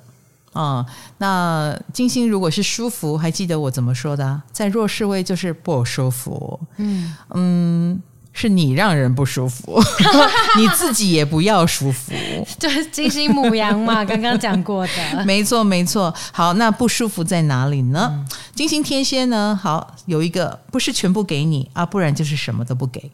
[0.53, 0.87] 啊、嗯。
[1.19, 4.43] 那金星如果是舒服，还记得我怎么说的？
[4.53, 6.61] 在弱势位就是不舒服。
[6.77, 8.03] 嗯嗯。
[8.41, 9.79] 是你让人不舒服，
[10.57, 12.13] 你自己也不要舒服。
[12.59, 15.25] 就是金星母羊嘛， 刚刚讲过的。
[15.27, 16.13] 没错，没错。
[16.33, 18.09] 好，那不舒服在哪里呢？
[18.11, 19.59] 嗯、金星天蝎呢？
[19.63, 23.11] 好，有一个不是全部给你啊，不然就是什么都不给。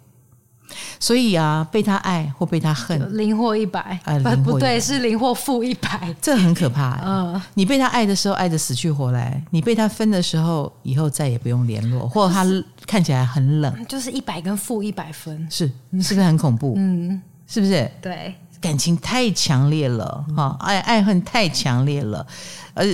[0.98, 3.98] 所以啊，被他爱或被他恨，零或一百。
[4.04, 7.00] 啊，不不对，是零或负一百，这很可怕。
[7.04, 12.44] 嗯，你被他爱的时候爱得死去活来，你被他分的时候，以后再也不用联络，或者他
[12.86, 15.66] 看起来很冷，就是一百跟负一百分，是
[16.02, 16.74] 是不是很恐怖？
[16.76, 17.90] 嗯，是不是？
[18.00, 22.26] 对，感情太强烈了，哈，爱爱恨太强烈了，
[22.74, 22.84] 呃，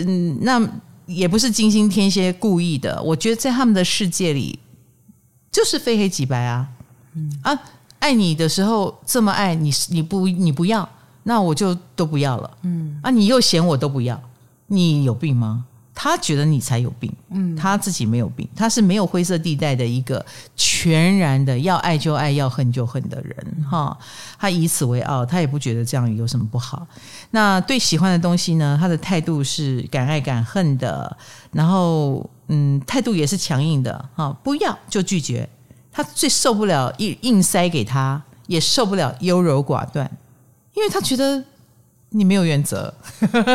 [0.41, 0.61] 那
[1.07, 4.59] 也不是金星天蝎故意的，我觉得在他们的世界里，
[5.51, 6.69] 就是非黑即白啊。
[7.15, 7.59] 嗯啊，
[7.99, 10.89] 爱你的时候这么爱你，你不你不要，
[11.23, 12.51] 那我就都不要了。
[12.63, 14.21] 嗯啊，你又嫌我都不要，
[14.67, 15.65] 你有病吗？
[15.95, 20.25] 他觉得你才有病，嗯，他自己没有病，他是没有灰色地带的一个
[20.57, 23.97] 全然的要爱就爱，要恨就恨的人哈。
[24.39, 26.87] 他以此为傲，他也不觉得这样有什么不好。
[27.31, 31.15] 那对喜欢的东西呢，他的态度是敢爱敢恨的，
[31.53, 35.47] 然后嗯，态度也是强硬的哈，不要就拒绝。
[35.93, 40.11] 他最受不了硬硬塞给他，也受不了优柔寡断，
[40.75, 41.45] 因为他觉得
[42.11, 42.93] 你没有原则，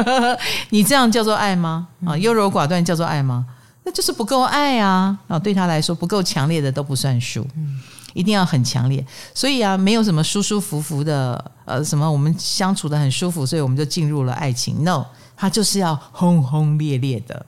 [0.70, 1.88] 你这样叫做爱吗？
[2.06, 3.46] 啊，优柔寡断叫做爱吗？
[3.84, 5.18] 那就是不够爱啊！
[5.30, 7.48] 啊，对他来说不够强烈的都不算数，
[8.14, 9.06] 一定要很强烈。
[9.34, 14.84] 所以啊，没有什么舒舒服服的，呃，什么我们相处的很舒服，所以我们就进入了爱情。
[14.84, 15.06] No，
[15.38, 17.46] 他就是要轰轰烈烈的。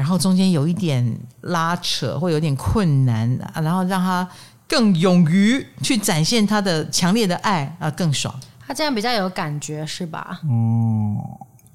[0.00, 4.26] 然后中间有一点拉扯，或有点困难，然后让他
[4.66, 8.34] 更勇于去展现他的强烈的爱啊，更爽。
[8.66, 10.40] 他这样比较有感觉，是吧？
[10.44, 11.18] 嗯，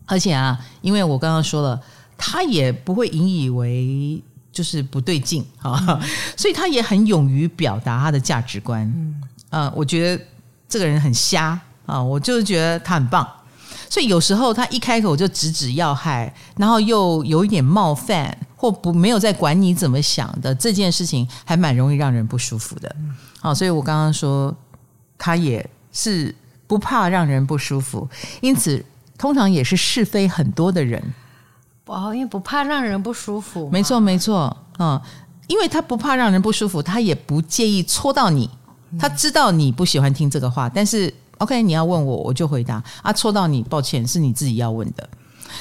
[0.08, 1.80] 而且啊，因为我刚刚说了，
[2.18, 4.20] 他也不会引以为
[4.52, 6.02] 就是不对劲啊，嗯、
[6.36, 8.92] 所以他也很勇于表达他的价值观。
[8.98, 9.22] 嗯，
[9.52, 10.26] 啊，我觉得
[10.68, 13.30] 这个人很瞎啊，我就是觉得他很棒。
[13.90, 22.96] 所以有时候他一开口就直指要害，然后又有一点冒犯，或不没有在管你怎么想的这件事情，还蛮容易让人不舒服的。
[23.40, 24.54] 好，所以我刚刚说
[25.18, 26.34] 他也是
[26.68, 28.08] 不怕让人不舒服，
[28.42, 28.84] 因此
[29.18, 31.02] 通常也是是非很多的人。
[31.86, 33.70] 哦，因为不怕让人不舒服。
[33.70, 34.56] 没错，没错。
[34.80, 35.00] 嗯，
[35.48, 38.50] 因为他不怕让人不舒服，他也不介意戳到你。
[38.98, 41.14] 他知道你不喜欢听这个话，但是。
[41.40, 43.12] OK，你要问我，我就回答啊。
[43.12, 45.08] 戳到你，抱歉，是你自己要问的。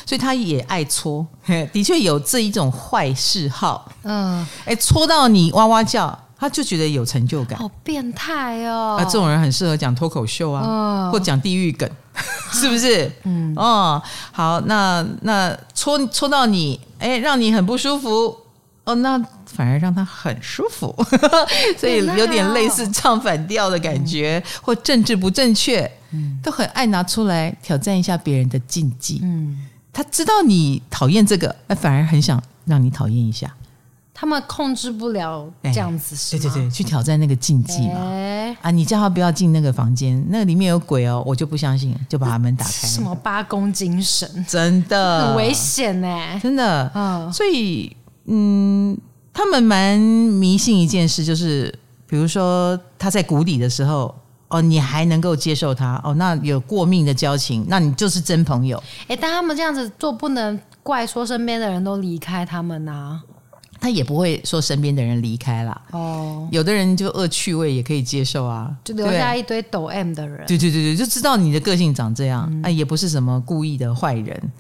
[0.07, 1.25] 所以他也爱戳，
[1.73, 3.91] 的确有这一种坏嗜好。
[4.03, 7.59] 嗯，哎，戳到你哇哇叫，他就觉得有成就感。
[7.59, 8.97] 好变态哦！
[8.99, 11.89] 啊，这种人很适合讲脱口秀啊，哦、或讲地狱梗，
[12.53, 13.11] 是不是？
[13.23, 14.03] 嗯，哦，
[14.33, 18.37] 好，那那戳戳到你，哎，让你很不舒服。
[18.85, 20.95] 哦，那反而让他很舒服，
[21.79, 29.21] 所以有点类似唱反调的感觉，嗯、或政治不正确，嗯、都很爱拿出来挑战一下别人的禁忌。
[29.23, 29.59] 嗯，
[29.91, 33.51] 他知道你讨厌这个，反而很想让你讨厌一下。
[34.13, 37.95] 他们控制不了这样子是，对对对，去挑战那个禁忌嘛。
[38.03, 42.71] 哎、啊，你叫他不要进那个房间，那里面有鬼哦，我就不相信，就把他门打开。
[42.71, 44.45] 什么八公精神？
[44.47, 46.91] 真的很危险呢，真的。
[46.95, 47.97] 嗯，所以。
[48.27, 48.97] 嗯，
[49.33, 51.73] 他们蛮迷信一件事，就是
[52.07, 54.15] 比如说他在谷底的时候，
[54.49, 58.83] 哦，你还能够接受他，哦，那有过命的交情，那你就是真朋友。
[59.09, 63.23] 哎，但他们这样子做，不能怪说身边的人都离开他们呐、啊。
[63.81, 65.79] 他也不会说身边的人离开了。
[65.91, 70.47] 哦，有的人就恶趣味也可以接受啊，就留下一堆抖 M 的人。
[70.47, 74.53] 对对对对，就知道你的个性长这样，那、嗯、也不是什么故意的坏人。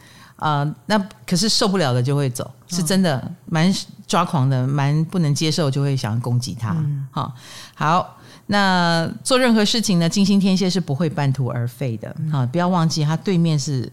[0.45, 3.75] 啊、呃，那可是受不了的就会走，是真的，蛮
[4.07, 6.73] 抓狂的，蛮不能接受，就会想要攻击他。
[6.73, 7.09] 嗯、
[7.75, 8.19] 好，
[8.49, 12.15] 那做任何事情呢，金星天蝎是不会半途而废的。
[12.31, 13.91] 啊，不要忘记，他对面是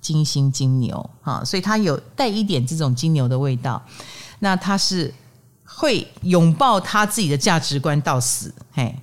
[0.00, 3.82] 金星金牛哈，所以他有带一点这种金牛的味道。
[4.38, 5.12] 那他是
[5.66, 8.98] 会拥抱他自己的价值观到死，嘿，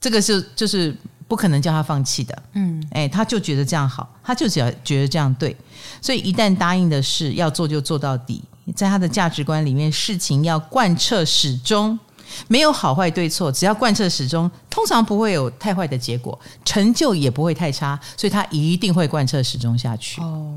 [0.00, 0.96] 这个是就是。
[1.26, 5.56] 不可能叫他放弃的，嗯，哎，他就觉得这样好，他就只要觉得这样对，
[6.00, 8.42] 所以一旦答应的事要做就做到底，
[8.76, 11.98] 在他的价值观里面，事情要贯彻始终，
[12.46, 20.20] 没有好坏对错，只要贯彻始终，通常不会有太坏的结果，成就也不会太差，所以他一定会贯彻始终下去。
[20.20, 20.54] 哦，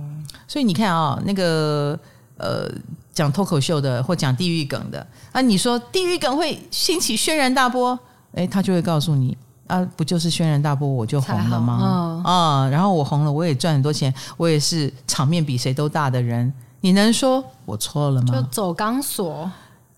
[0.47, 1.97] 所以你看啊、哦，那个
[2.37, 2.69] 呃
[3.13, 7.97] 讲脱口秀的或讲地狱梗的啊，你说地狱梗会兴起轩然大波，
[8.33, 9.35] 哎，他就会告诉你
[9.67, 12.21] 啊，不就是轩然大波我就红了吗？
[12.23, 12.31] 啊、
[12.63, 16.51] 哦，然后我红了，我也赚很多钱，我也是场面比谁都大的人，
[16.81, 18.33] 你能说我错了吗？
[18.33, 19.49] 就走钢索，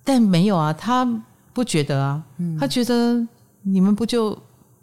[0.03, 1.07] 但没有啊，他
[1.53, 3.25] 不觉得啊，嗯、他觉得
[3.63, 4.37] 你们不就。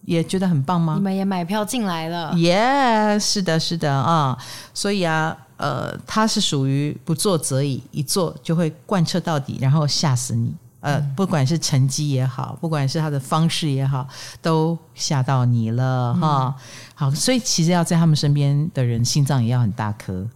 [0.06, 0.94] 也觉得很棒吗？
[0.94, 4.38] 你们也买票进来了，耶，yeah, 是的，是的啊，
[4.72, 10.54] 所以啊，呃，他是属于不做则已，一做就会贯彻到底，然后吓死你。
[10.86, 14.06] 呃，不管是成绩也好，不管是他的方式也好，
[14.40, 16.54] 都吓到你了哈。
[16.56, 16.62] 嗯、
[16.94, 20.26] 好，所以其实要在他们身边的人心脏也要很大颗。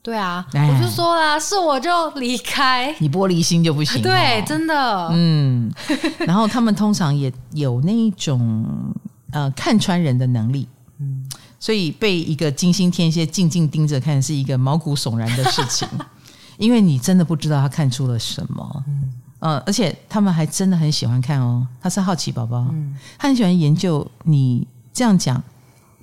[0.00, 4.02] 对啊，我就说啦，是我就离开，你玻璃心就不行。
[4.02, 5.08] 对，真的。
[5.12, 5.72] 嗯，
[6.20, 8.92] 然后他们通常也有那一种
[9.30, 10.68] 呃看穿人的能力，
[10.98, 11.24] 嗯，
[11.60, 15.88] 所以被一个金星天蝎静静盯着看是一个毛骨悚然的事情，
[16.58, 19.12] 因为你真的不知道他看出了什么，嗯，
[19.42, 25.42] 呃，而且他们还真的很喜欢看哦，他是好奇宝宝，嗯，他很喜欢研究你这样讲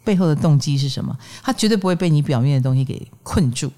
[0.04, 3.72] 背后的动机是什么，他绝对不会被你表面的东西给困住。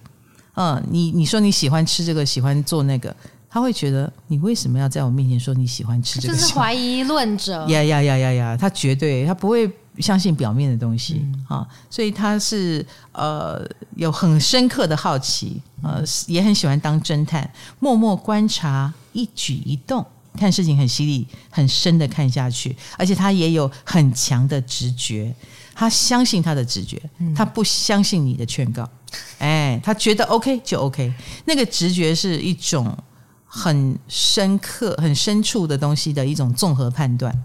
[0.56, 3.16] 嗯，你你说你喜欢吃这个，喜欢做那个，
[3.48, 6.34] 他会觉得你为什么要在我面前说你喜欢吃这个？
[6.34, 7.68] 就是怀疑论者。
[7.68, 8.58] 呀呀呀呀呀！
[8.58, 13.62] 他绝对他不会相信表面的东西啊、嗯，所以他是呃
[13.96, 20.06] 有很深刻的好奇，呃也很喜欢当侦探，默默观察一举一动，
[20.38, 25.34] 看事情很犀利、很深的看下去，而且他也有很强的直觉，
[25.76, 27.02] 他相信他的直觉，
[27.36, 28.90] 他不相信你的劝告。
[29.40, 31.14] 哎，他觉得 OK 就 OK，
[31.44, 32.98] 那个直觉是一种
[33.46, 37.38] 很深刻、很深处的东西的一种综合判断。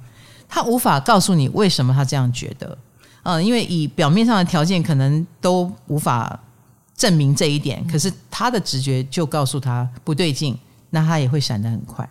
[0.48, 2.78] 他无法告诉你为什么他这样觉得，
[3.22, 6.38] 嗯，因为以表面上的条件可能都无法
[6.96, 10.56] 证明这一点，可是他的直觉就告诉他不对劲，
[10.90, 12.08] 那他也会闪得很快。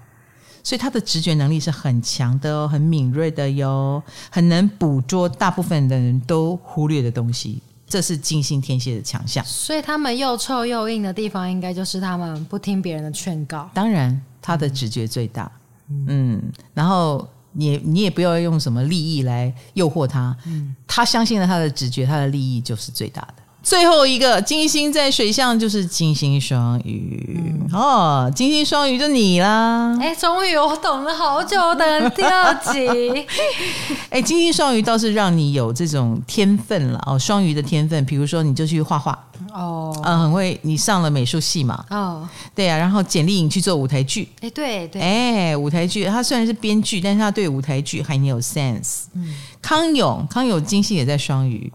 [0.64, 7.62] 所以他的直觉能力是很强的哦，很敏锐的哟，很能捕捉大部分的人都忽略的东西。
[7.88, 13.70] 这是金星天蝎的强项，所以他们又臭又硬的地方，应该就是他们不听别人的劝告。
[13.76, 15.50] 当然，他的直觉最大，
[15.90, 23.45] 嗯，嗯，然后你你也不要用什么利益来诱惑他，嗯，他相信了他的直觉，他的利益就是最大的。
[23.66, 29.98] 最后一个金星在水象就是金星双鱼、嗯、哦，金星双鱼就你啦！
[30.00, 33.26] 哎，终于我等了好久的第二集。
[34.12, 39.18] 哎，金星双鱼倒是让你有这种天分了哦，双鱼的天分，比如说你就去画画。
[39.52, 41.84] 哦，嗯，很会，你上了美术系嘛。
[41.90, 49.06] 哦，对啊，然后简历颖去做舞台剧，哎，对对，哎，舞台剧他虽然是编剧，但是他对舞台剧很有 sense。
[49.16, 51.74] 嗯，康永，康永金星也在双鱼。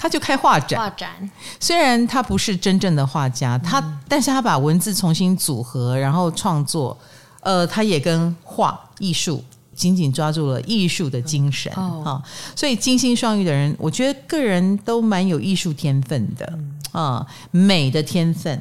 [0.00, 1.10] 他就开画展，画展。
[1.60, 6.96] 虽然他不是真正的画家，他、嗯、但是他把文字重新组合，然后创作，
[7.40, 9.44] 呃，他也跟画艺术
[9.74, 12.22] 紧紧抓住了艺术的精神啊、嗯哦，
[12.56, 16.58] 所以金星双鱼的人，我觉得个人都蛮有艺术天分的
[16.92, 18.58] 啊、美的天分。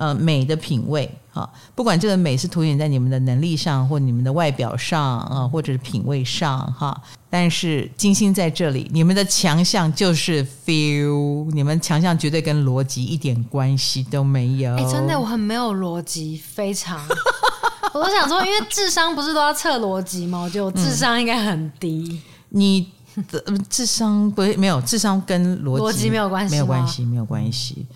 [0.00, 6.98] 呃，美的品味啊，不管这个美是凸显在你们的能力上，或你们的外表上啊，或者是品味上哈。
[7.28, 14.74] 但是金星在这里，你们的强项就是 feel，你们强项绝对跟逻辑一点关系都没有。
[14.74, 16.98] 哎，真的，我很没有逻辑，非常。
[17.92, 20.40] 我都想说，因为智商不是都要测逻辑吗？
[20.40, 22.08] 我觉得我智商应该很低。
[22.08, 22.88] 嗯、你
[23.30, 27.86] 的智商不没有，智商跟逻辑，逻辑没有关系，没有关系，没有关系。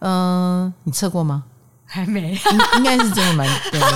[0.00, 1.44] 嗯、呃，你测过吗？
[1.94, 3.86] 还没，应应该是真的蛮对的。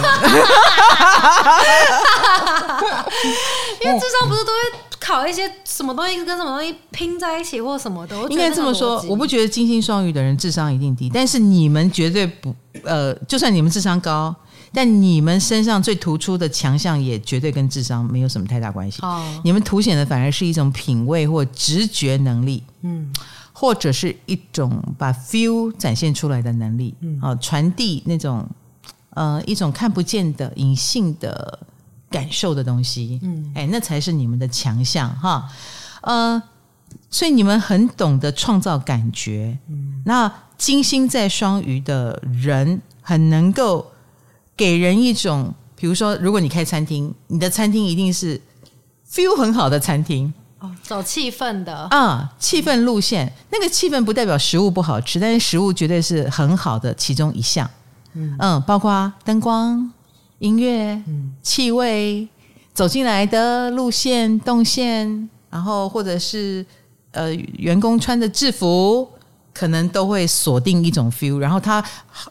[3.82, 8.16] 因为智商不是都会考一些什么东西跟什么东西拼在一起或什么的？
[8.28, 14.32] 应该这么说，我不觉得金星双鱼的人智商一定低，但是你们绝对不呃，就算你们智商高，
[14.72, 19.00] 但你们身上最突出的强项也绝对跟智商没有什么太大关系。
[19.02, 22.62] 哦，你们凸显的反而是一种品味或直觉能力。
[22.82, 23.12] 嗯。
[23.60, 28.48] 或者是一种把 feel 展现出来的能力，嗯，啊，传递那种
[29.10, 31.58] 呃一种看不见的隐性的
[32.08, 35.50] 感受的东西，嗯，哎，那才是你们的强项哈，
[36.02, 36.40] 呃，
[37.10, 43.90] 所以你们很懂得创造感觉，嗯，那金星在双鱼的人很能够
[44.56, 48.40] 给人一种，比如说，如果你开餐厅，你的餐厅一定是
[49.10, 50.32] feel 很好的餐厅。
[50.60, 51.86] 哦，走气氛的。
[51.90, 57.68] 啊，气氛路线，那个气氛不代表食物不好吃，但是食物绝对是很好的其中一项。
[58.14, 59.92] 嗯，嗯，包括灯光、
[60.38, 62.26] 音乐、嗯、气味，
[62.74, 66.64] 走进来的路线、动线，然后或者是
[67.12, 69.08] 呃员工穿的制服，
[69.58, 71.84] 可能都会锁定一种 feel，然后他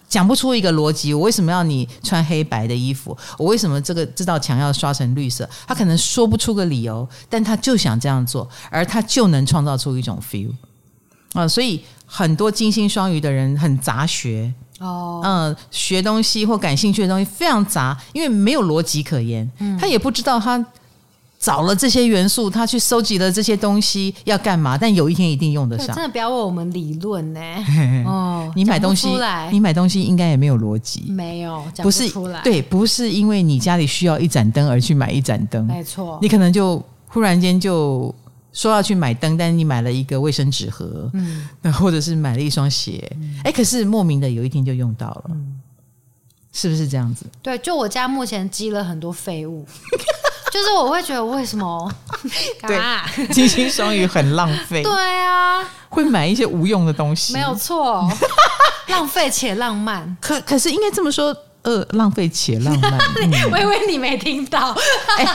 [0.08, 1.14] 讲不出一个逻辑。
[1.14, 3.16] 我为什么要你穿黑白的衣服？
[3.38, 5.48] 我为什么这个这道墙要刷成绿色？
[5.68, 10.52] 他可能说不出个理由，但他就想这样做，而他就能创造出一种 feel
[11.34, 11.46] 啊！
[11.46, 20.66] 所以很多金星双鱼的人很杂学哦，嗯，学东西或感兴趣的东西非常杂，因为没有逻辑可言，他也不知道他。
[21.40, 24.78] 找了这些元素，他去收集了这些东西要干嘛？
[24.78, 25.96] 但有一天一定用得上。
[25.96, 27.40] 真的不要问我们理论呢。
[28.06, 29.08] 哦，你买东西，
[29.52, 31.06] 你买东西应该也没有逻辑。
[31.10, 32.42] 没有，不是出来。
[32.42, 35.66] 对，不是因为你家里需要一盏灯而去买一盏灯。
[35.66, 38.14] 没错，你可能就忽然间就
[38.52, 43.00] 说要去买灯，但是你买了一个卫生纸盒，嗯， 或者是买了一双鞋，
[43.44, 45.60] 哎、嗯，可是莫名的有一天就用到了，嗯、
[46.52, 47.28] 是不是这样子？
[47.44, 49.64] 对，就我家目前积了很多废物。
[50.58, 51.92] 就是我会觉得为什么？
[52.68, 54.82] 对，金星双鱼很浪费。
[54.82, 54.92] 对
[55.22, 58.10] 啊，会买一些无用的东西，没有错，
[58.90, 60.18] 浪费且浪漫。
[60.20, 62.98] 可可是应该这么说，呃，浪费且浪漫。
[63.52, 64.76] 我以为你没听到。
[65.20, 65.28] 欸，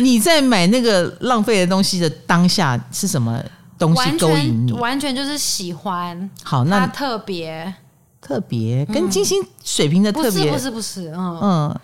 [0.00, 3.40] 你在买那个浪费的东西的当下是什么
[3.78, 4.72] 东西勾引你？
[4.72, 6.28] 完全就是喜欢。
[6.42, 7.72] 好，那特别
[8.20, 11.80] 特别跟金星水平的特别，不是不是，嗯嗯。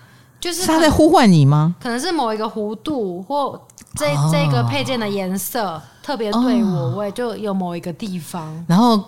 [0.46, 1.74] 就是他在呼唤你吗？
[1.82, 3.60] 可能是某一个弧度或
[3.96, 8.64] 这这个配件的颜色特别对我，我也就有某一个地方。
[8.68, 9.02] 然后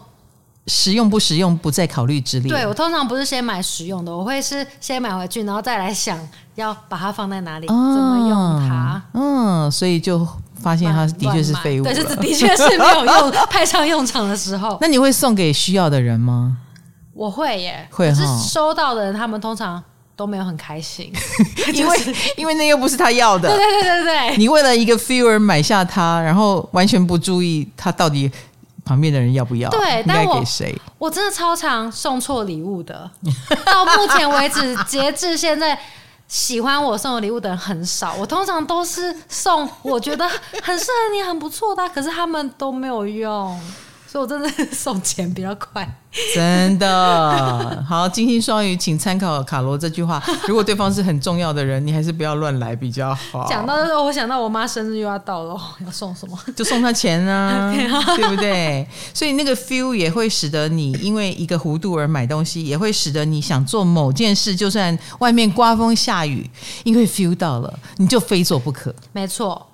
[0.67, 2.51] 实用不实用不在考虑之列。
[2.51, 6.19] 对，我通常不是先买实用的，我会是先买回去，然后再来想
[6.57, 9.01] 要把它放在哪里，怎么用它。
[9.15, 10.27] 嗯，所以就
[10.57, 11.85] 发现它的确是废物。
[11.85, 14.77] 对，是的确是没有用，派上用场的时候。
[14.83, 16.57] 那你会送给需要的人吗？
[17.15, 18.13] 我会耶，会。
[18.13, 19.81] 是收到的人，他们通常。
[20.19, 21.13] 都没有很开心，
[21.73, 21.99] 因为
[22.37, 23.49] 因为那又不是他要的。
[23.49, 28.29] 对对对对对，你为了一个而买下它，然后完全不注意他到底
[28.85, 30.77] 旁边的人要不要，对，应该给谁？
[30.99, 33.09] 我真的超常送错礼物的，
[33.65, 35.79] 到目前为止，截至现在，
[36.27, 38.15] 喜欢我送的礼物的人很少。
[38.15, 40.29] 我通常都是送我觉得
[40.63, 43.61] 很适合你、很不错的，可是他们都没有用。
[44.11, 45.87] 所以我真的送钱比较快，
[46.35, 48.09] 真的好。
[48.09, 53.47] 金星双鱼，请参考卡罗这句话：如果对方是很重要的人，你还是不要乱来比较好。
[53.51, 56.39] 讲到这个，我想到我妈生日又要到了， 要送什么？
[56.57, 57.71] 就送她钱 啊，
[58.17, 58.89] 对不对？
[59.13, 66.51] 所以那个 feel 也会使得你因为一个弧度而买东西，也会使得你想做某件事，就算外面刮风下雨，
[66.85, 68.95] 因为 feel 到了，你就非做不可。
[69.13, 69.67] 没错，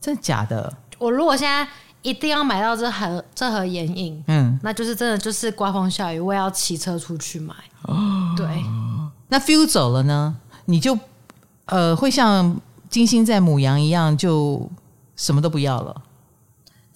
[0.00, 0.72] 真的假的？
[0.98, 1.68] 我如果现在。
[2.02, 7.54] 一定要买到这盒这盒眼影，嗯，那就是真的就是刮风下雨，我也要骑车出去买。
[7.82, 8.46] 哦，对，
[9.28, 10.36] 那 feel 走了呢？
[10.64, 10.98] 你就
[11.66, 12.56] 呃会像
[12.90, 14.68] 金星在母羊一样，就
[15.16, 16.02] 什么都不要了。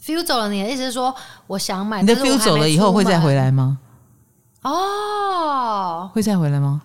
[0.04, 1.14] feel 走了，你的意思是说，
[1.46, 3.78] 我想买，你的 feel 走了以后会再回来吗？
[4.62, 6.82] 哦，会再回来吗？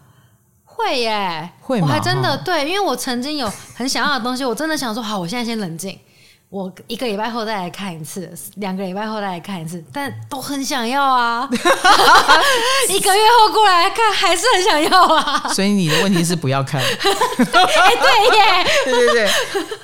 [0.63, 1.87] 会耶，会吗？
[1.87, 5.97] 我还真的对，因为我曾经有很想要的东西，我真的想说，好，我现在先冷静。
[6.51, 11.47] 我一个礼拜后再来看一次，两个礼拜后再来看一次，但都很想要啊！
[12.89, 15.49] 一个月后过来看，还是很想要啊！
[15.53, 16.81] 所以你的问题是不要看。
[16.83, 16.93] 哎，
[17.39, 19.29] 对耶，对对对，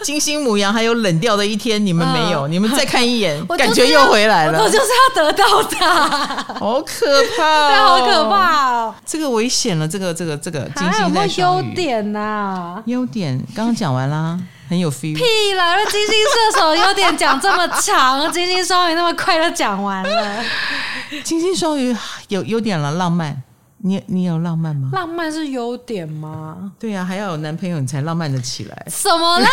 [0.04, 4.62] 金星母羊还有冷掉的一天，你们没有，你们再看一眼，感觉又回来了。
[4.62, 8.96] 我就是要得到它，好可怕，对，好可怕哦！
[9.06, 11.70] 这个危险了，这个这个这个金星在双鱼。
[11.70, 14.38] 优点呐，优点刚刚讲完啦。
[14.68, 15.16] 很有 feel。
[15.16, 15.24] 屁
[15.56, 15.78] 啦！
[15.86, 16.16] 金星
[16.54, 20.44] 射手有点讲这么长， 金星双鱼那么快就讲完了。
[21.24, 21.96] 金星双鱼
[22.28, 23.44] 有优点了，浪漫。
[23.80, 24.90] 你你有浪漫吗？
[24.92, 26.72] 浪漫是优点吗？
[26.80, 28.88] 对呀、啊，还要有男朋友你才浪漫的起来。
[28.90, 29.48] 什么啦？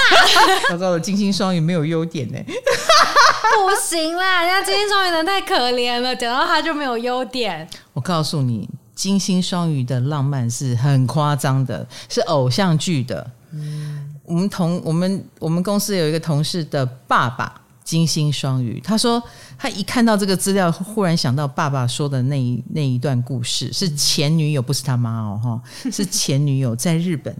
[0.70, 2.38] 糟糕了，金星双鱼没有优点呢。
[2.48, 7.68] 不行啦，人家金星双鱼人太可怜了，讲到他就没有优点。
[7.92, 13.30] 我告诉你，金星双鱼的浪漫是很夸张的，是偶像剧的。
[13.52, 14.03] 嗯。
[14.24, 19.22] 我们同我们我们公司有一个同事的爸爸金星双鱼，他说
[19.58, 27.36] 他一看到这个资料，忽然想到爸爸说的那一那一段故事，是前女友，不是他妈哦，哈， 是前女友在日本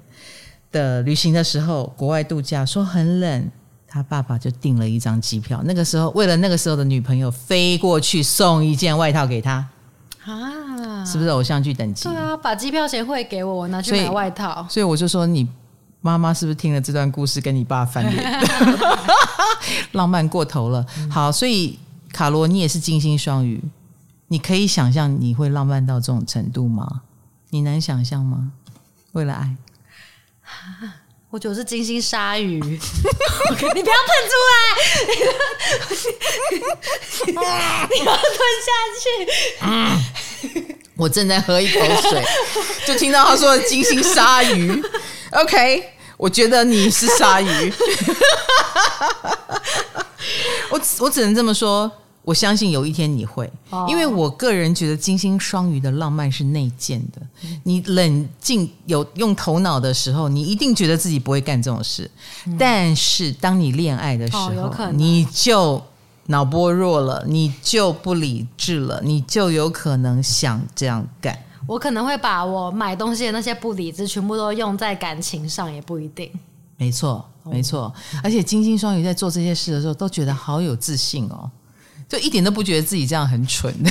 [0.71, 3.51] 的旅行的时候，国外度假，说很冷，
[3.89, 9.67] 他爸爸就订了一张机票，那个时候为了那个时候的女朋友飞过去送一件外套给他
[10.27, 12.05] 啊，是不是偶像剧等级？
[12.05, 15.49] 对啊，把机票钱汇给我，我拿去买外套，所以，所以我就说你。
[16.05, 18.23] 妈妈是不是听了这段故事跟你爸翻脸？
[19.93, 20.85] 浪漫过头了。
[21.11, 21.79] 好，所以
[22.13, 23.59] 卡罗，你也是金星双鱼，
[24.29, 27.01] 你可以想象你会浪漫到这种程度吗？
[27.49, 28.53] 你能想象吗？
[29.13, 29.57] 为了爱，
[31.33, 32.61] 我觉得是金星鲨鱼。
[32.61, 34.61] 你不要喷出来，
[37.25, 38.71] 你要吞下
[39.01, 39.09] 去。
[40.97, 42.23] 我正在喝一口水，
[42.87, 44.83] 就听到他说的金星鲨鱼。
[45.31, 47.73] OK，我觉得你是鲨鱼。
[50.71, 51.91] 我我只能这么说。
[52.23, 53.53] 我相信有一天你会，
[53.87, 57.21] 因为我个人觉得金星双鱼的浪漫是内建的。
[57.65, 62.11] 你冷静有用头脑的时候，你一定觉得自己不会干这种事。
[62.59, 65.83] 但是当你恋爱的时候，你就
[66.29, 71.39] 脑波弱了，你就不理智了，你就有可能想这样干。
[71.67, 76.31] 我可能会把我买东西的那些不理智全部都用在感情上，也不一定。
[76.77, 77.93] 没错，没错。
[78.23, 81.51] 而且金星双鱼在做这些事的时候，都觉得好有自信哦。
[82.07, 83.75] 就一点都不觉得自己这样很蠢，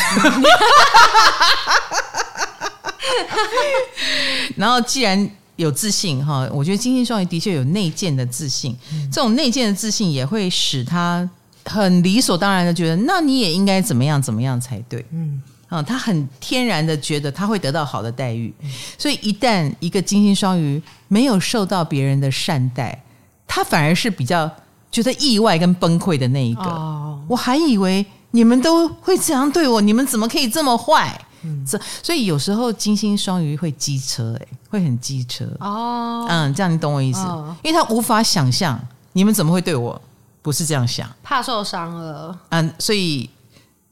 [4.55, 8.77] 然后既然有自信哈，我觉得金星双鱼的确有内建的自信，
[9.11, 11.27] 这种内建的自信也会使他
[11.65, 15.41] 很理所当然的觉得，那你也应该怎么样怎么样才对，嗯，
[15.73, 18.53] 啊，他很天然的觉得他会得到好的待遇，
[18.95, 23.03] 所以一旦一个金星双鱼没有受到别人的善待，
[23.47, 24.47] 他反而是比较
[24.91, 27.19] 觉得意外跟崩溃的那一个。
[27.27, 31.19] 我还以为你们都会这样对我，你们怎么可以这么坏？
[31.41, 36.27] 嗯，这所以有时候金星双鱼会机车，哎，会很机车哦。
[36.29, 37.19] 嗯，这样你懂我意思？
[37.21, 38.79] 哦，因为他无法想象
[39.13, 39.99] 你们怎么会对我
[40.41, 42.37] 不是这样想，怕受伤了。
[42.49, 43.29] 嗯，所以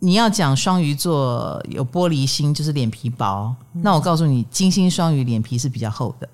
[0.04, 3.56] 你要讲双鱼座有玻璃心，就是脸皮薄。
[3.74, 6.28] 嗯，那我告诉你，金星双鱼脸皮是比较厚的。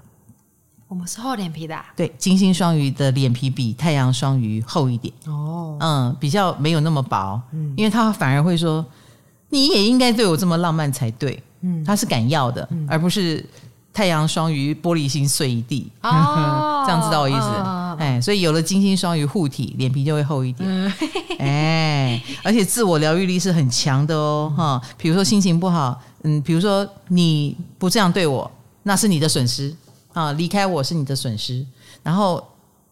[0.88, 5.14] 我们是厚脸皮的，啊，对，金星双鱼的脸皮比太阳双鱼厚一点。
[5.26, 8.86] 哦，嗯，比较没有那么薄，嗯，因为他反而会说，
[9.50, 13.46] 你也应该对我这么浪漫才对，嗯，他是敢要的，嗯，而不是
[13.92, 17.40] 太阳双鱼玻璃心碎一地，哦， 这样知道我意思？
[17.40, 20.94] 哦，哎，所以有了金星双鱼护体，脸皮就会厚一点，嗯，
[21.40, 28.50] 哎，而且自我疗愈力是很强的哦，哈，比如说心情不好，嗯，比如说你不这样对我，
[28.84, 29.76] 那是你的损失。
[30.14, 31.64] 啊，离开我是你的损失，
[32.02, 32.44] 然后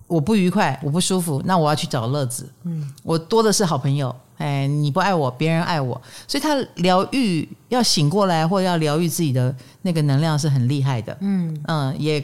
[0.06, 2.48] 我不愉快，我不舒服，那我要去找乐子。
[2.66, 4.16] 嗯，我多的是好朋友。
[4.38, 11.18] 哎，你不爱我，别人爱我，所以他疗愈要醒过来，或者要疗愈自己的那个能量是很厉害的。
[11.22, 12.24] 嗯嗯，也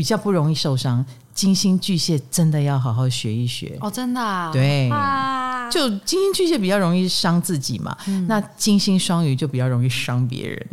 [0.00, 1.04] 比较不容易受伤。
[1.34, 4.50] 金星巨蟹真的要好好学一学哦，真的啊？
[4.50, 10.66] 对，啊，就金星巨蟹比较容易伤自己嘛，嗯，那金星双鱼就比较容易伤别人。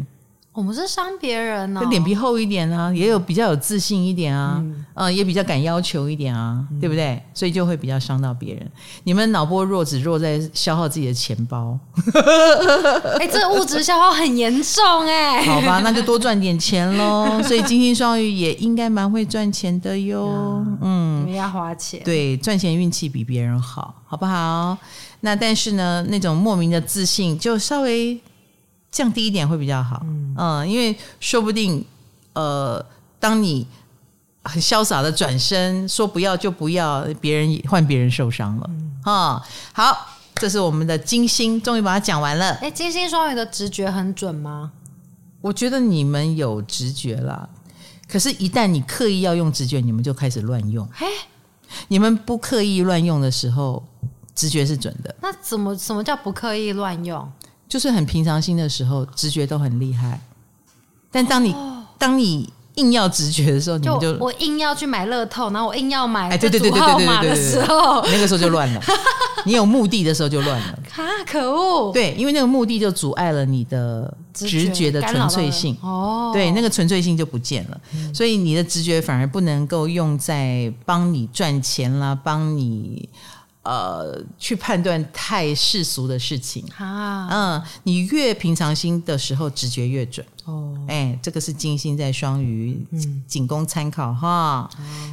[0.58, 7.22] 我们是伤别人呢、哦，脸皮厚一点啊，也有比较有自信一点啊，嗯，呃、也比较敢要求一点啊，嗯，对不对？
[7.32, 8.68] 所以就会比较伤到别人。
[9.04, 11.78] 你们脑波弱，只弱在消耗自己的钱包。
[13.22, 15.44] 哎，这物质消耗很严重哎。
[15.44, 17.40] 好吧，那就多赚点钱喽。
[17.46, 20.66] 所以金星双鱼也应该蛮会赚钱的哟。
[20.82, 22.02] 嗯，因为要花钱。
[22.04, 24.76] 对，赚钱运气比别人好，好不好？
[25.20, 28.20] 那但是呢，那种莫名的自信就稍微。
[28.92, 31.86] 降低一点会比较好，嗯，嗯，因为说不定，
[32.34, 32.84] 呃，
[33.20, 33.68] 当你
[34.44, 38.70] 很潇洒的转身说不要就不要，别人换别人受伤了，
[39.04, 39.42] 哈、嗯，
[39.74, 42.52] 好，这是我们的金星，终于把它讲完了。
[42.62, 44.72] 哎，金星双鱼的直觉很准吗？
[45.42, 47.48] 我觉得你们有直觉啦，
[48.08, 50.88] 可是，一旦你刻意要用直觉，你们就开始乱用。
[50.92, 51.06] 嘿，
[51.90, 53.86] 你们不刻意乱用的时候，
[54.34, 55.16] 直觉是准的。
[55.22, 57.32] 那怎么什么叫不刻意乱用？
[57.68, 60.20] 就是很平常心的时候，直觉都很厉害。
[61.12, 68.82] 但当你、哦、当你硬要直觉的时候，你们就，就我硬要去买乐透，然后我硬要买哎，对对对对对对对的时候，那个时候就乱了。
[69.46, 71.08] 你有目的的时候就乱了啊！
[71.26, 71.92] 可恶！
[71.94, 76.32] 对，因为那个目的就阻碍了你的直觉的纯粹性哦。
[76.34, 83.08] 对，那个纯粹性就不见了，嗯、所以你的直觉反而不能够用在帮你赚钱啦，帮你。
[83.68, 90.74] 呃，去判断太世俗的事情啊，嗯，你越平常心的时候，直觉越准哦。
[90.88, 94.70] 哎，这个是金星在双鱼，嗯，仅供参考哈。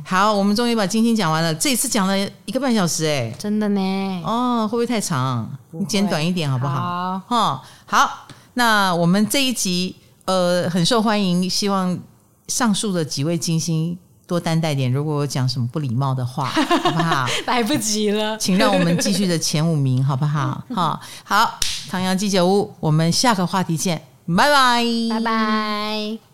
[0.06, 4.22] 好，我们终于把金星讲完了，这一次讲了一个半小时，哎，真的呢。
[4.24, 5.50] 哦，会不会太长？
[5.72, 7.20] 你剪短一点好不好？
[7.26, 8.28] 哈，好。
[8.56, 11.98] 那我们这一集呃很受欢迎，希望
[12.46, 13.98] 上述的几位金星。
[14.26, 16.46] 多担待点，如果我讲什么不礼貌的话，
[16.82, 17.26] 好不好？
[17.46, 20.62] 来不及了，请让我们继续的前五名，好不好？
[20.74, 21.58] 哈，好，
[21.90, 26.33] 唐阳鸡酒屋，我们下个话题见，拜拜，拜拜。